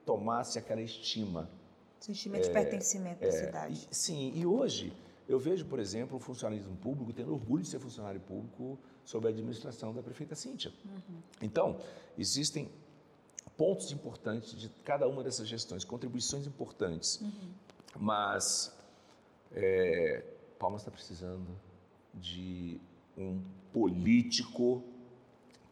tomasse 0.06 0.58
aquela 0.58 0.80
estima. 0.80 1.50
Sentimento 1.98 2.44
de 2.44 2.50
pertencimento 2.50 3.20
da 3.20 3.32
cidade. 3.32 3.88
E, 3.90 3.94
sim, 3.94 4.32
e 4.34 4.46
hoje 4.46 4.92
eu 5.30 5.38
vejo, 5.38 5.64
por 5.66 5.78
exemplo, 5.78 6.16
o 6.16 6.20
funcionalismo 6.20 6.76
público 6.76 7.12
tendo 7.12 7.32
orgulho 7.32 7.62
de 7.62 7.68
ser 7.68 7.78
funcionário 7.78 8.20
público 8.20 8.76
sob 9.04 9.26
a 9.26 9.30
administração 9.30 9.94
da 9.94 10.02
prefeita 10.02 10.34
Cíntia. 10.34 10.72
Uhum. 10.84 11.22
Então, 11.40 11.80
existem 12.18 12.68
pontos 13.56 13.92
importantes 13.92 14.58
de 14.58 14.68
cada 14.84 15.06
uma 15.06 15.22
dessas 15.22 15.46
gestões, 15.46 15.84
contribuições 15.84 16.46
importantes, 16.46 17.20
Uhum. 17.20 17.30
mas 18.00 18.76
é, 19.52 20.24
Palmas 20.58 20.82
está 20.82 20.90
precisando 20.90 21.46
de 22.12 22.80
um 23.16 23.40
político 23.72 24.82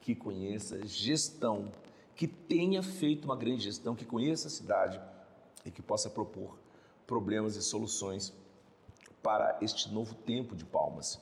que 0.01 0.15
conheça 0.15 0.87
gestão 0.87 1.73
que 2.15 2.27
tenha 2.27 2.83
feito 2.83 3.25
uma 3.25 3.37
grande 3.37 3.65
gestão, 3.65 3.95
que 3.95 4.05
conheça 4.05 4.49
a 4.49 4.51
cidade 4.51 5.01
e 5.65 5.71
que 5.71 5.83
possa 5.83 6.09
propor 6.11 6.59
problemas 7.07 7.57
e 7.57 7.63
soluções 7.63 8.33
para 9.23 9.59
este 9.61 9.93
novo 9.93 10.15
tempo 10.15 10.55
de 10.55 10.65
Palmas. 10.65 11.21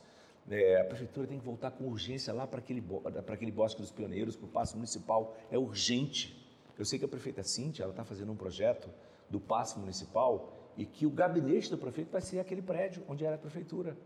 É, 0.49 0.81
a 0.81 0.85
prefeitura 0.85 1.27
tem 1.27 1.39
que 1.39 1.45
voltar 1.45 1.73
com 1.73 1.85
urgência 1.85 2.33
lá 2.33 2.47
para 2.47 2.61
aquele, 2.61 2.81
para 2.81 3.35
aquele 3.35 3.51
Bosque 3.51 3.81
dos 3.81 3.91
Pioneiros, 3.91 4.37
para 4.37 4.47
o 4.47 4.49
Passo 4.49 4.77
Municipal. 4.77 5.37
É 5.51 5.59
urgente. 5.59 6.45
Eu 6.79 6.85
sei 6.85 6.99
que 6.99 7.05
a 7.05 7.09
prefeita 7.09 7.43
Cíntia 7.43 7.83
ela 7.83 7.93
está 7.93 8.05
fazendo 8.05 8.31
um 8.31 8.37
projeto 8.37 8.89
do 9.29 9.41
Passo 9.41 9.79
Municipal 9.79 10.53
e 10.77 10.85
que 10.85 11.07
o 11.07 11.11
gabinete 11.11 11.71
do 11.71 11.79
prefeito 11.79 12.13
vai 12.13 12.21
ser 12.21 12.39
aquele 12.39 12.63
prédio 12.63 13.03
onde 13.09 13.25
era 13.25 13.35
a 13.35 13.39
prefeitura. 13.39 13.97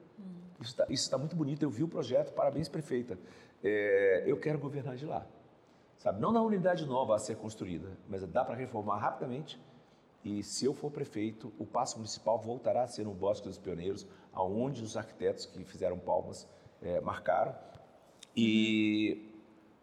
Isso 0.60 0.78
está 0.88 1.10
tá 1.10 1.18
muito 1.18 1.36
bonito. 1.36 1.62
Eu 1.62 1.70
vi 1.70 1.82
o 1.82 1.88
projeto. 1.88 2.32
Parabéns, 2.32 2.68
prefeita. 2.68 3.18
É, 3.62 4.24
eu 4.26 4.38
quero 4.38 4.58
governar 4.58 4.96
de 4.96 5.04
lá. 5.04 5.26
Sabe? 5.98 6.20
Não 6.20 6.32
na 6.32 6.40
unidade 6.40 6.86
nova 6.86 7.14
a 7.14 7.18
ser 7.18 7.36
construída, 7.36 7.88
mas 8.08 8.26
dá 8.26 8.42
para 8.42 8.54
reformar 8.54 8.96
rapidamente. 8.96 9.60
E 10.24 10.42
se 10.42 10.64
eu 10.64 10.74
for 10.74 10.90
prefeito, 10.90 11.52
o 11.58 11.64
Paço 11.64 11.96
Municipal 11.96 12.38
voltará 12.38 12.82
a 12.82 12.86
ser 12.86 13.06
um 13.06 13.14
Bosque 13.14 13.48
dos 13.48 13.58
Pioneiros, 13.58 14.06
aonde 14.32 14.82
os 14.82 14.96
arquitetos 14.96 15.46
que 15.46 15.64
fizeram 15.64 15.98
palmas 15.98 16.46
é, 16.82 17.00
marcaram. 17.00 17.54
E 18.36 19.30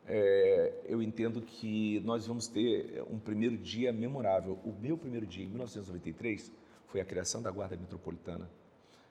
é, 0.06 0.74
eu 0.86 1.02
entendo 1.02 1.42
que 1.42 2.00
nós 2.02 2.28
vamos 2.28 2.48
ter 2.48 3.04
um 3.10 3.18
primeiro 3.18 3.58
dia 3.58 3.92
memorável. 3.92 4.60
O 4.64 4.72
meu 4.72 4.98
primeiro 4.98 5.26
dia, 5.26 5.44
em 5.44 5.48
1993, 5.48 6.52
foi 6.86 7.02
a 7.02 7.06
criação 7.06 7.42
da 7.42 7.52
Guarda 7.52 7.76
Metropolitana, 7.76 8.50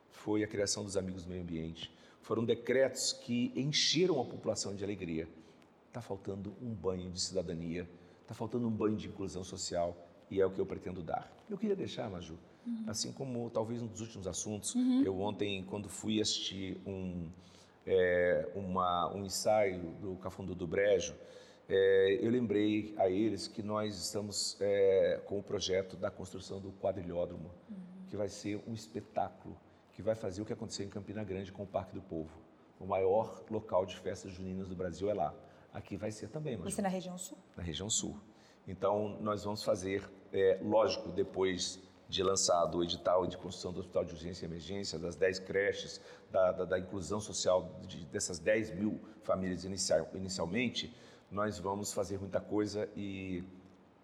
foi 0.08 0.42
a 0.42 0.46
criação 0.46 0.84
dos 0.84 0.96
Amigos 0.96 1.24
do 1.24 1.30
Meio 1.30 1.42
Ambiente. 1.42 1.92
Foram 2.22 2.44
decretos 2.44 3.12
que 3.12 3.52
encheram 3.54 4.20
a 4.20 4.24
população 4.24 4.74
de 4.74 4.82
alegria 4.82 5.28
está 5.98 6.02
faltando 6.02 6.54
um 6.60 6.74
banho 6.74 7.10
de 7.10 7.18
cidadania, 7.18 7.88
está 8.20 8.34
faltando 8.34 8.68
um 8.68 8.70
banho 8.70 8.96
de 8.96 9.08
inclusão 9.08 9.42
social 9.42 9.96
e 10.30 10.40
é 10.40 10.46
o 10.46 10.50
que 10.50 10.60
eu 10.60 10.66
pretendo 10.66 11.02
dar. 11.02 11.30
Eu 11.48 11.56
queria 11.56 11.76
deixar, 11.76 12.10
Maju, 12.10 12.38
uhum. 12.66 12.84
assim 12.86 13.12
como 13.12 13.48
talvez 13.50 13.82
um 13.82 13.86
dos 13.86 14.00
últimos 14.00 14.26
assuntos, 14.26 14.74
uhum. 14.74 15.02
eu 15.04 15.20
ontem, 15.20 15.64
quando 15.64 15.88
fui 15.88 16.20
assistir 16.20 16.80
um, 16.86 17.28
é, 17.86 18.48
uma, 18.54 19.14
um 19.14 19.24
ensaio 19.24 19.92
do 20.00 20.16
Cafundo 20.16 20.54
do 20.54 20.66
Brejo, 20.66 21.14
é, 21.68 22.18
eu 22.20 22.30
lembrei 22.30 22.94
a 22.96 23.08
eles 23.08 23.48
que 23.48 23.62
nós 23.62 23.96
estamos 23.96 24.56
é, 24.60 25.20
com 25.26 25.38
o 25.38 25.42
projeto 25.42 25.96
da 25.96 26.10
construção 26.10 26.60
do 26.60 26.72
quadrilhódromo, 26.72 27.50
uhum. 27.68 27.76
que 28.08 28.16
vai 28.16 28.28
ser 28.28 28.62
um 28.66 28.74
espetáculo, 28.74 29.56
que 29.92 30.02
vai 30.02 30.14
fazer 30.14 30.42
o 30.42 30.44
que 30.44 30.52
aconteceu 30.52 30.86
em 30.86 30.88
Campina 30.88 31.24
Grande 31.24 31.50
com 31.52 31.62
o 31.62 31.66
Parque 31.66 31.94
do 31.94 32.02
Povo. 32.02 32.30
O 32.78 32.86
maior 32.86 33.42
local 33.50 33.86
de 33.86 33.96
festas 33.96 34.32
juninas 34.32 34.68
do 34.68 34.76
Brasil 34.76 35.08
é 35.08 35.14
lá. 35.14 35.34
Aqui 35.72 35.96
vai 35.96 36.10
ser 36.10 36.28
também. 36.28 36.56
Vai 36.56 36.70
ser 36.70 36.82
na 36.82 36.88
região 36.88 37.18
sul? 37.18 37.38
Na 37.56 37.62
região 37.62 37.88
sul. 37.88 38.18
Então, 38.66 39.16
nós 39.20 39.44
vamos 39.44 39.62
fazer, 39.62 40.02
é, 40.32 40.58
lógico, 40.62 41.10
depois 41.10 41.80
de 42.08 42.22
lançado 42.22 42.78
o 42.78 42.84
edital 42.84 43.26
de 43.26 43.36
construção 43.36 43.72
do 43.72 43.80
Hospital 43.80 44.04
de 44.04 44.12
Urgência 44.12 44.44
e 44.44 44.48
Emergência, 44.48 44.98
das 44.98 45.16
10 45.16 45.40
creches, 45.40 46.00
da, 46.30 46.52
da, 46.52 46.64
da 46.64 46.78
inclusão 46.78 47.20
social 47.20 47.80
de, 47.86 48.04
dessas 48.06 48.38
10 48.38 48.72
mil 48.72 49.00
famílias 49.22 49.64
inicial, 49.64 50.08
inicialmente, 50.14 50.94
nós 51.30 51.58
vamos 51.58 51.92
fazer 51.92 52.18
muita 52.18 52.40
coisa 52.40 52.88
e 52.96 53.42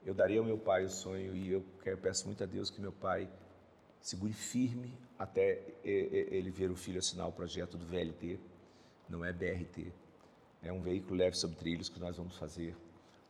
eu 0.05 0.15
daria 0.15 0.41
ao 0.41 0.45
meu 0.45 0.59
pai 0.59 0.85
o 0.85 0.91
sonho 0.91 1.35
e 1.37 1.53
eu 1.53 1.65
peço 2.03 2.27
muito 2.27 2.43
a 2.43 2.47
Deus 2.47 2.69
que 2.71 2.81
meu 2.81 2.93
pai 2.93 3.29
segure 4.01 4.33
firme 4.33 4.93
até 5.17 5.63
ele 5.85 6.51
ver 6.51 6.71
o 6.71 6.77
filho 6.77 6.99
assinar 6.99 7.29
o 7.29 7.33
projeto 7.33 7.77
do 7.77 7.87
VLT, 7.87 8.41
não 9.09 9.25
é 9.25 9.33
BRT, 9.33 9.93
é 10.61 10.73
um 10.73 10.81
veículo 10.81 11.15
leve 11.15 11.37
sobre 11.37 11.57
trilhos 11.57 11.89
que 11.89 12.01
nós 12.01 12.17
vamos 12.17 12.37
fazer, 12.37 12.77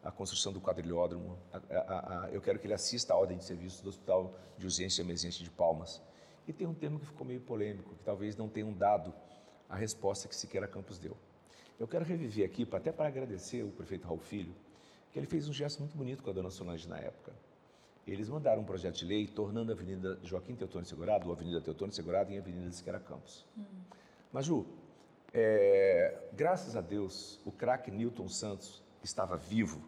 a 0.02 0.10
construção 0.10 0.52
do 0.52 0.60
quadrilhódromo. 0.60 1.38
A, 1.52 1.58
a, 1.58 2.24
a, 2.24 2.30
eu 2.30 2.40
quero 2.40 2.58
que 2.58 2.66
ele 2.66 2.74
assista 2.74 3.14
à 3.14 3.16
ordem 3.16 3.38
de 3.38 3.44
serviço 3.44 3.82
do 3.82 3.88
Hospital 3.88 4.34
de 4.58 4.66
Urgência 4.66 5.00
e 5.00 5.04
Emergência 5.04 5.44
de 5.44 5.50
Palmas. 5.50 6.02
E 6.46 6.52
tem 6.52 6.66
um 6.66 6.74
tema 6.74 6.98
que 6.98 7.06
ficou 7.06 7.26
meio 7.26 7.40
polêmico, 7.40 7.94
que 7.94 8.04
talvez 8.04 8.36
não 8.36 8.48
tenham 8.48 8.72
dado 8.72 9.14
a 9.68 9.76
resposta 9.76 10.28
que 10.28 10.34
Siqueira 10.34 10.66
Campos 10.66 10.98
deu. 10.98 11.16
Eu 11.78 11.86
quero 11.86 12.04
reviver 12.04 12.44
aqui, 12.44 12.68
até 12.72 12.92
para 12.92 13.08
agradecer 13.08 13.62
o 13.62 13.70
prefeito 13.70 14.06
Raul 14.06 14.18
Filho, 14.18 14.54
que 15.12 15.18
ele 15.18 15.26
fez 15.26 15.48
um 15.48 15.52
gesto 15.52 15.78
muito 15.80 15.96
bonito 15.96 16.22
com 16.22 16.30
a 16.30 16.32
dona 16.32 16.50
Solange 16.50 16.88
na 16.88 16.98
época. 16.98 17.32
Eles 18.06 18.28
mandaram 18.28 18.62
um 18.62 18.64
projeto 18.64 18.96
de 18.96 19.04
lei 19.04 19.28
tornando 19.28 19.70
a 19.70 19.74
Avenida 19.74 20.18
Joaquim 20.22 20.56
Teotônio 20.56 20.86
Segurado, 20.86 21.28
ou 21.28 21.32
Avenida 21.32 21.60
Teotônio 21.60 21.94
Segurado, 21.94 22.32
em 22.32 22.38
Avenida 22.38 22.70
Siqueira 22.72 22.98
Campos. 22.98 23.46
Hum. 23.56 23.64
Maju, 24.32 24.66
é, 25.32 26.28
graças 26.32 26.76
a 26.76 26.80
Deus, 26.80 27.40
o 27.44 27.52
craque 27.52 27.90
Newton 27.90 28.28
Santos 28.28 28.82
estava 29.04 29.36
vivo 29.36 29.82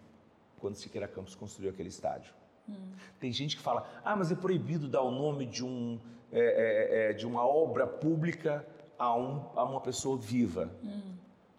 quando 0.59 0.77
Siqueira 0.77 1.07
Campos 1.07 1.35
construiu 1.35 1.71
aquele 1.71 1.89
estádio. 1.89 2.33
Hum. 2.69 2.93
Tem 3.21 3.33
gente 3.33 3.57
que 3.57 3.63
fala, 3.63 3.87
ah, 4.05 4.17
mas 4.17 4.33
é 4.33 4.35
proibido 4.35 4.89
dar 4.89 5.03
o 5.03 5.11
nome 5.11 5.47
de, 5.47 5.65
um, 5.65 6.01
é, 6.33 6.41
é, 6.41 7.11
é 7.11 7.13
de 7.13 7.27
uma 7.27 7.47
obra 7.47 7.87
pública 7.87 8.67
a, 8.99 9.15
um, 9.15 9.51
a 9.55 9.65
uma 9.65 9.81
pessoa 9.81 10.17
viva. 10.17 10.71
Hum. 10.83 11.15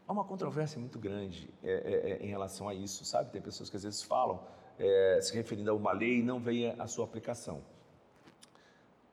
Há 0.08 0.14
uma 0.14 0.24
controvérsia 0.24 0.80
muito 0.80 0.99
grande 0.99 1.49
é, 1.64 1.72
é, 1.72 2.26
em 2.26 2.28
relação 2.28 2.70
a 2.70 2.74
isso, 2.74 3.03
sabe? 3.06 3.32
Tem 3.32 3.41
pessoas 3.41 3.70
que 3.70 3.76
às 3.76 3.84
vezes 3.84 4.03
falam, 4.03 4.39
se 5.22 5.34
referindo 5.34 5.72
a 5.72 5.74
uma 5.74 5.93
lei 5.93 6.20
e 6.20 6.24
não 6.24 6.39
vem 6.39 6.70
a 6.70 6.86
sua 6.86 7.06
aplicação. 7.06 7.62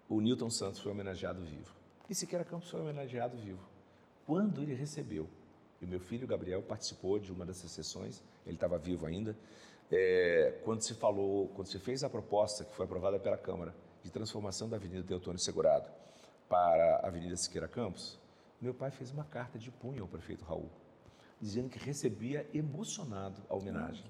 O 0.08 0.20
Newton 0.20 0.50
Santos 0.50 0.80
foi 0.80 0.92
homenageado 0.92 1.40
vivo. 1.42 1.72
E 2.10 2.14
Siqueira 2.14 2.44
Campos 2.44 2.68
foi 2.68 2.80
homenageado 2.80 3.36
vivo 3.36 3.72
quando 4.26 4.62
ele 4.62 4.74
recebeu. 4.74 5.28
E 5.80 5.86
meu 5.86 6.00
filho 6.00 6.26
Gabriel 6.26 6.62
participou 6.62 7.18
de 7.18 7.32
uma 7.32 7.44
dessas 7.44 7.70
sessões, 7.70 8.22
ele 8.46 8.56
estava 8.56 8.78
vivo 8.78 9.06
ainda. 9.06 9.36
É, 9.90 10.60
quando 10.64 10.82
se 10.82 10.94
falou, 10.94 11.48
quando 11.48 11.66
se 11.66 11.78
fez 11.78 12.02
a 12.02 12.08
proposta 12.08 12.64
que 12.64 12.74
foi 12.74 12.86
aprovada 12.86 13.18
pela 13.18 13.36
Câmara 13.36 13.74
de 14.02 14.10
transformação 14.10 14.68
da 14.68 14.76
Avenida 14.76 15.02
Teotônio 15.02 15.38
Segurado 15.38 15.90
para 16.48 16.96
a 16.96 17.08
Avenida 17.08 17.36
Siqueira 17.36 17.68
Campos, 17.68 18.18
meu 18.60 18.72
pai 18.72 18.90
fez 18.90 19.10
uma 19.10 19.24
carta 19.24 19.58
de 19.58 19.70
punho 19.70 20.02
ao 20.02 20.08
prefeito 20.08 20.44
Raul, 20.44 20.70
dizendo 21.40 21.68
que 21.68 21.78
recebia 21.78 22.48
emocionado 22.54 23.42
a 23.48 23.54
homenagem, 23.54 24.04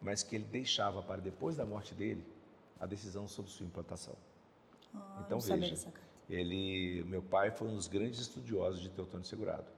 mas 0.00 0.22
que 0.22 0.36
ele 0.36 0.44
deixava 0.44 1.02
para 1.02 1.20
depois 1.20 1.56
da 1.56 1.64
morte 1.64 1.94
dele 1.94 2.26
a 2.78 2.86
decisão 2.86 3.26
sobre 3.26 3.50
sua 3.50 3.66
implantação. 3.66 4.14
Ah, 4.94 5.22
então 5.24 5.40
veja, 5.40 5.92
ele, 6.28 7.02
meu 7.04 7.22
pai 7.22 7.50
foi 7.50 7.68
um 7.68 7.74
dos 7.74 7.88
grandes 7.88 8.20
estudiosos 8.20 8.80
de 8.80 8.90
Teotônio 8.90 9.26
Segurado. 9.26 9.77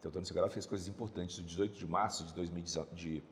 Teotônio 0.00 0.26
Segurado 0.26 0.52
fez 0.52 0.66
coisas 0.66 0.88
importantes. 0.88 1.38
O 1.38 1.42
18 1.42 1.78
de 1.78 1.86
março 1.86 2.24
de, 2.24 2.34
2019, 2.34 2.94
de 2.94 3.22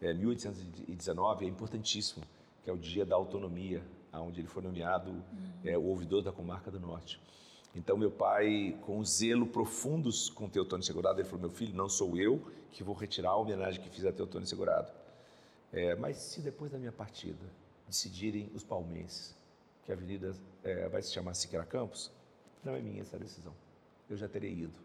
é, 0.00 0.12
1819 0.12 1.44
é 1.44 1.48
importantíssimo, 1.48 2.24
que 2.62 2.70
é 2.70 2.72
o 2.72 2.78
dia 2.78 3.04
da 3.04 3.14
autonomia, 3.14 3.82
onde 4.12 4.40
ele 4.40 4.48
foi 4.48 4.62
nomeado 4.62 5.10
uhum. 5.10 5.24
é, 5.64 5.76
o 5.76 5.84
ouvidor 5.84 6.22
da 6.22 6.32
comarca 6.32 6.70
do 6.70 6.78
Norte. 6.78 7.20
Então, 7.74 7.96
meu 7.96 8.10
pai, 8.10 8.78
com 8.82 9.04
zelo 9.04 9.46
profundo 9.46 10.08
com 10.34 10.48
Teotônio 10.48 10.84
Segurado, 10.84 11.20
ele 11.20 11.28
falou: 11.28 11.40
Meu 11.40 11.50
filho, 11.50 11.74
não 11.74 11.88
sou 11.88 12.16
eu 12.16 12.40
que 12.70 12.84
vou 12.84 12.94
retirar 12.94 13.30
a 13.30 13.36
homenagem 13.36 13.80
que 13.82 13.90
fiz 13.90 14.04
a 14.04 14.12
Teotônio 14.12 14.46
Segurado. 14.46 14.92
É, 15.72 15.96
mas 15.96 16.18
se 16.18 16.40
depois 16.40 16.70
da 16.70 16.78
minha 16.78 16.92
partida 16.92 17.44
decidirem 17.88 18.48
os 18.54 18.62
palmenses 18.62 19.34
que 19.84 19.90
a 19.90 19.94
avenida 19.94 20.34
é, 20.62 20.88
vai 20.88 21.02
se 21.02 21.12
chamar 21.12 21.34
Siqueira 21.34 21.66
Campos, 21.66 22.12
não 22.62 22.74
é 22.74 22.80
minha 22.80 23.02
essa 23.02 23.18
decisão. 23.18 23.52
Eu 24.08 24.16
já 24.16 24.28
terei 24.28 24.52
ido. 24.52 24.84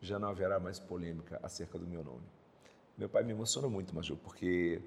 Já 0.00 0.18
não 0.18 0.28
haverá 0.28 0.60
mais 0.60 0.78
polêmica 0.78 1.40
acerca 1.42 1.78
do 1.78 1.86
meu 1.86 2.04
nome. 2.04 2.24
Meu 2.96 3.08
pai 3.08 3.22
me 3.22 3.32
emociona 3.32 3.68
muito, 3.68 3.94
Maju, 3.94 4.16
porque 4.16 4.80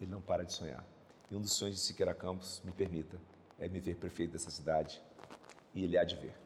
ele 0.00 0.10
não 0.10 0.20
para 0.20 0.44
de 0.44 0.52
sonhar. 0.52 0.84
E 1.30 1.36
um 1.36 1.40
dos 1.40 1.52
sonhos 1.52 1.76
de 1.76 1.82
Siqueira 1.82 2.14
Campos, 2.14 2.62
me 2.64 2.72
permita, 2.72 3.18
é 3.58 3.68
me 3.68 3.80
ver 3.80 3.96
prefeito 3.96 4.32
dessa 4.32 4.50
cidade. 4.50 5.00
E 5.74 5.84
ele 5.84 5.96
há 5.96 6.04
de 6.04 6.16
ver. 6.16 6.41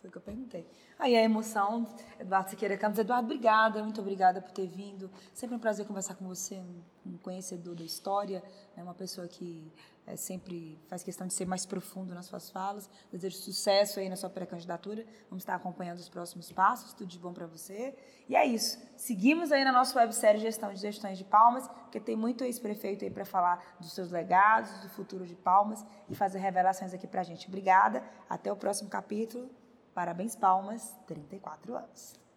Foi 0.00 0.08
o 0.08 0.12
que 0.12 0.18
eu 0.18 0.22
perguntei. 0.22 0.66
Aí 0.98 1.16
a 1.16 1.22
emoção, 1.22 1.86
Eduardo 2.20 2.50
Siqueira 2.50 2.76
Campos. 2.76 2.98
Eduardo, 2.98 3.26
obrigada, 3.26 3.82
muito 3.82 4.00
obrigada 4.00 4.40
por 4.40 4.52
ter 4.52 4.66
vindo. 4.66 5.10
Sempre 5.34 5.56
um 5.56 5.58
prazer 5.58 5.86
conversar 5.86 6.14
com 6.14 6.26
você, 6.26 6.62
um 7.04 7.16
conhecedor 7.18 7.74
da 7.74 7.82
história, 7.82 8.42
né? 8.76 8.82
uma 8.82 8.94
pessoa 8.94 9.26
que 9.26 9.72
é, 10.08 10.16
sempre 10.16 10.78
faz 10.88 11.02
questão 11.02 11.26
de 11.26 11.34
ser 11.34 11.46
mais 11.46 11.66
profundo 11.66 12.14
nas 12.14 12.26
suas 12.26 12.48
falas. 12.48 12.88
Desejo 13.12 13.36
sucesso 13.36 14.00
aí 14.00 14.08
na 14.08 14.16
sua 14.16 14.30
pré-candidatura. 14.30 15.04
Vamos 15.28 15.42
estar 15.42 15.54
acompanhando 15.54 15.98
os 15.98 16.08
próximos 16.08 16.50
passos. 16.50 16.94
Tudo 16.94 17.08
de 17.08 17.18
bom 17.18 17.32
para 17.32 17.46
você. 17.46 17.94
E 18.28 18.34
é 18.34 18.46
isso. 18.46 18.78
Seguimos 18.96 19.52
aí 19.52 19.64
na 19.64 19.72
nossa 19.72 19.98
websérie 19.98 20.40
Gestão 20.40 20.72
de 20.72 20.80
Gestões 20.80 21.18
de 21.18 21.24
Palmas, 21.24 21.68
porque 21.68 22.00
tem 22.00 22.16
muito 22.16 22.42
ex-prefeito 22.42 23.04
aí 23.04 23.10
para 23.10 23.24
falar 23.24 23.76
dos 23.78 23.92
seus 23.92 24.10
legados, 24.10 24.70
do 24.80 24.88
futuro 24.88 25.26
de 25.26 25.34
Palmas 25.34 25.84
e 26.08 26.14
fazer 26.14 26.38
revelações 26.38 26.94
aqui 26.94 27.06
para 27.06 27.20
a 27.20 27.24
gente. 27.24 27.46
Obrigada. 27.48 28.02
Até 28.30 28.50
o 28.50 28.56
próximo 28.56 28.88
capítulo. 28.88 29.50
Parabéns, 29.98 30.36
Palmas. 30.36 30.96
34 31.08 31.74
anos. 31.74 32.27